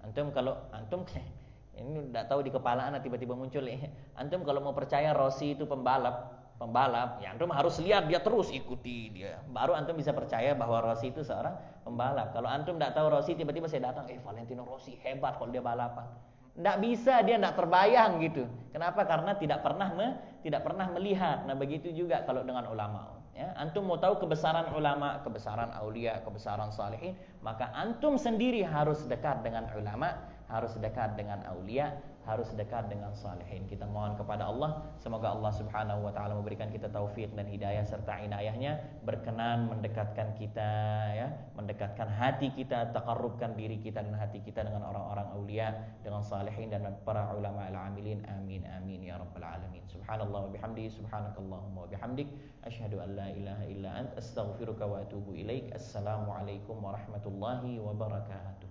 Antum 0.00 0.32
kalau 0.32 0.56
antum 0.72 1.04
ini 1.76 2.08
tidak 2.08 2.24
tahu 2.32 2.40
di 2.40 2.48
kepala 2.48 2.88
anak 2.88 3.04
tiba-tiba 3.04 3.36
muncul 3.36 3.60
ya. 3.68 3.84
Antum 4.16 4.40
kalau 4.48 4.64
mau 4.64 4.72
percaya 4.72 5.12
Rossi 5.12 5.52
itu 5.52 5.68
pembalap, 5.68 6.39
pembalap, 6.60 7.24
ya 7.24 7.32
antum 7.32 7.48
harus 7.48 7.80
lihat 7.80 8.04
dia 8.04 8.20
terus 8.20 8.52
ikuti 8.52 9.08
dia. 9.08 9.40
Baru 9.48 9.72
antum 9.72 9.96
bisa 9.96 10.12
percaya 10.12 10.52
bahwa 10.52 10.84
Rossi 10.84 11.08
itu 11.08 11.24
seorang 11.24 11.56
pembalap. 11.88 12.36
Kalau 12.36 12.52
antum 12.52 12.76
tidak 12.76 12.92
tahu 12.92 13.08
Rossi 13.08 13.32
tiba-tiba 13.32 13.64
saya 13.64 13.88
datang, 13.88 14.12
eh 14.12 14.20
Valentino 14.20 14.68
Rossi 14.68 15.00
hebat 15.00 15.40
kalau 15.40 15.48
dia 15.48 15.64
balapan. 15.64 16.04
Tidak 16.52 16.76
bisa 16.84 17.24
dia 17.24 17.40
tidak 17.40 17.56
terbayang 17.56 18.20
gitu. 18.20 18.44
Kenapa? 18.76 19.08
Karena 19.08 19.32
tidak 19.40 19.64
pernah 19.64 19.88
me, 19.96 20.20
tidak 20.44 20.60
pernah 20.60 20.92
melihat. 20.92 21.48
Nah 21.48 21.56
begitu 21.56 21.88
juga 21.96 22.20
kalau 22.28 22.44
dengan 22.44 22.68
ulama. 22.68 23.16
Ya, 23.32 23.56
antum 23.56 23.88
mau 23.88 23.96
tahu 23.96 24.20
kebesaran 24.20 24.68
ulama, 24.76 25.24
kebesaran 25.24 25.72
aulia, 25.72 26.20
kebesaran 26.20 26.68
salihin, 26.76 27.16
maka 27.40 27.72
antum 27.72 28.20
sendiri 28.20 28.60
harus 28.60 29.00
dekat 29.08 29.40
dengan 29.40 29.64
ulama, 29.72 30.12
harus 30.52 30.76
dekat 30.76 31.16
dengan 31.16 31.40
aulia, 31.48 31.96
harus 32.28 32.52
dekat 32.52 32.92
dengan 32.92 33.10
salihin. 33.16 33.64
Kita 33.64 33.88
mohon 33.88 34.14
kepada 34.14 34.46
Allah, 34.46 34.84
semoga 35.00 35.32
Allah 35.32 35.52
Subhanahu 35.56 36.04
wa 36.04 36.12
taala 36.12 36.36
memberikan 36.36 36.68
kita 36.68 36.92
taufik 36.92 37.32
dan 37.32 37.48
hidayah 37.48 37.82
serta 37.82 38.20
inayahnya, 38.20 38.76
berkenan 39.08 39.72
mendekatkan 39.72 40.36
kita 40.36 40.72
ya, 41.16 41.28
mendekatkan 41.56 42.06
hati 42.12 42.52
kita, 42.52 42.92
takarrubkan 42.92 43.56
diri 43.56 43.80
kita 43.80 44.04
dan 44.04 44.14
hati 44.14 44.44
kita 44.44 44.62
dengan 44.62 44.84
orang-orang 44.84 45.28
aulia, 45.32 45.68
dengan 46.04 46.20
salihin 46.20 46.68
dan 46.68 46.84
para 47.02 47.32
ulama 47.32 47.66
al-amilin. 47.72 48.20
Amin 48.28 48.68
amin 48.68 49.00
ya 49.00 49.16
rabbal 49.16 49.44
alamin. 49.44 49.82
Subhanallah 49.88 50.46
wa 50.46 50.50
bihamdi, 50.52 50.92
subhanakallahumma 50.92 51.84
wa 51.84 51.88
bihamdik, 51.88 52.28
asyhadu 52.62 53.00
an 53.00 53.16
la 53.16 53.28
ilaha 53.32 53.64
illa 53.66 53.90
ant, 53.96 54.10
astaghfiruka 54.14 54.84
wa 54.84 55.00
atubu 55.02 55.34
ilaik. 55.34 55.72
Assalamualaikum 55.72 56.78
warahmatullahi 56.78 57.80
wabarakatuh. 57.80 58.69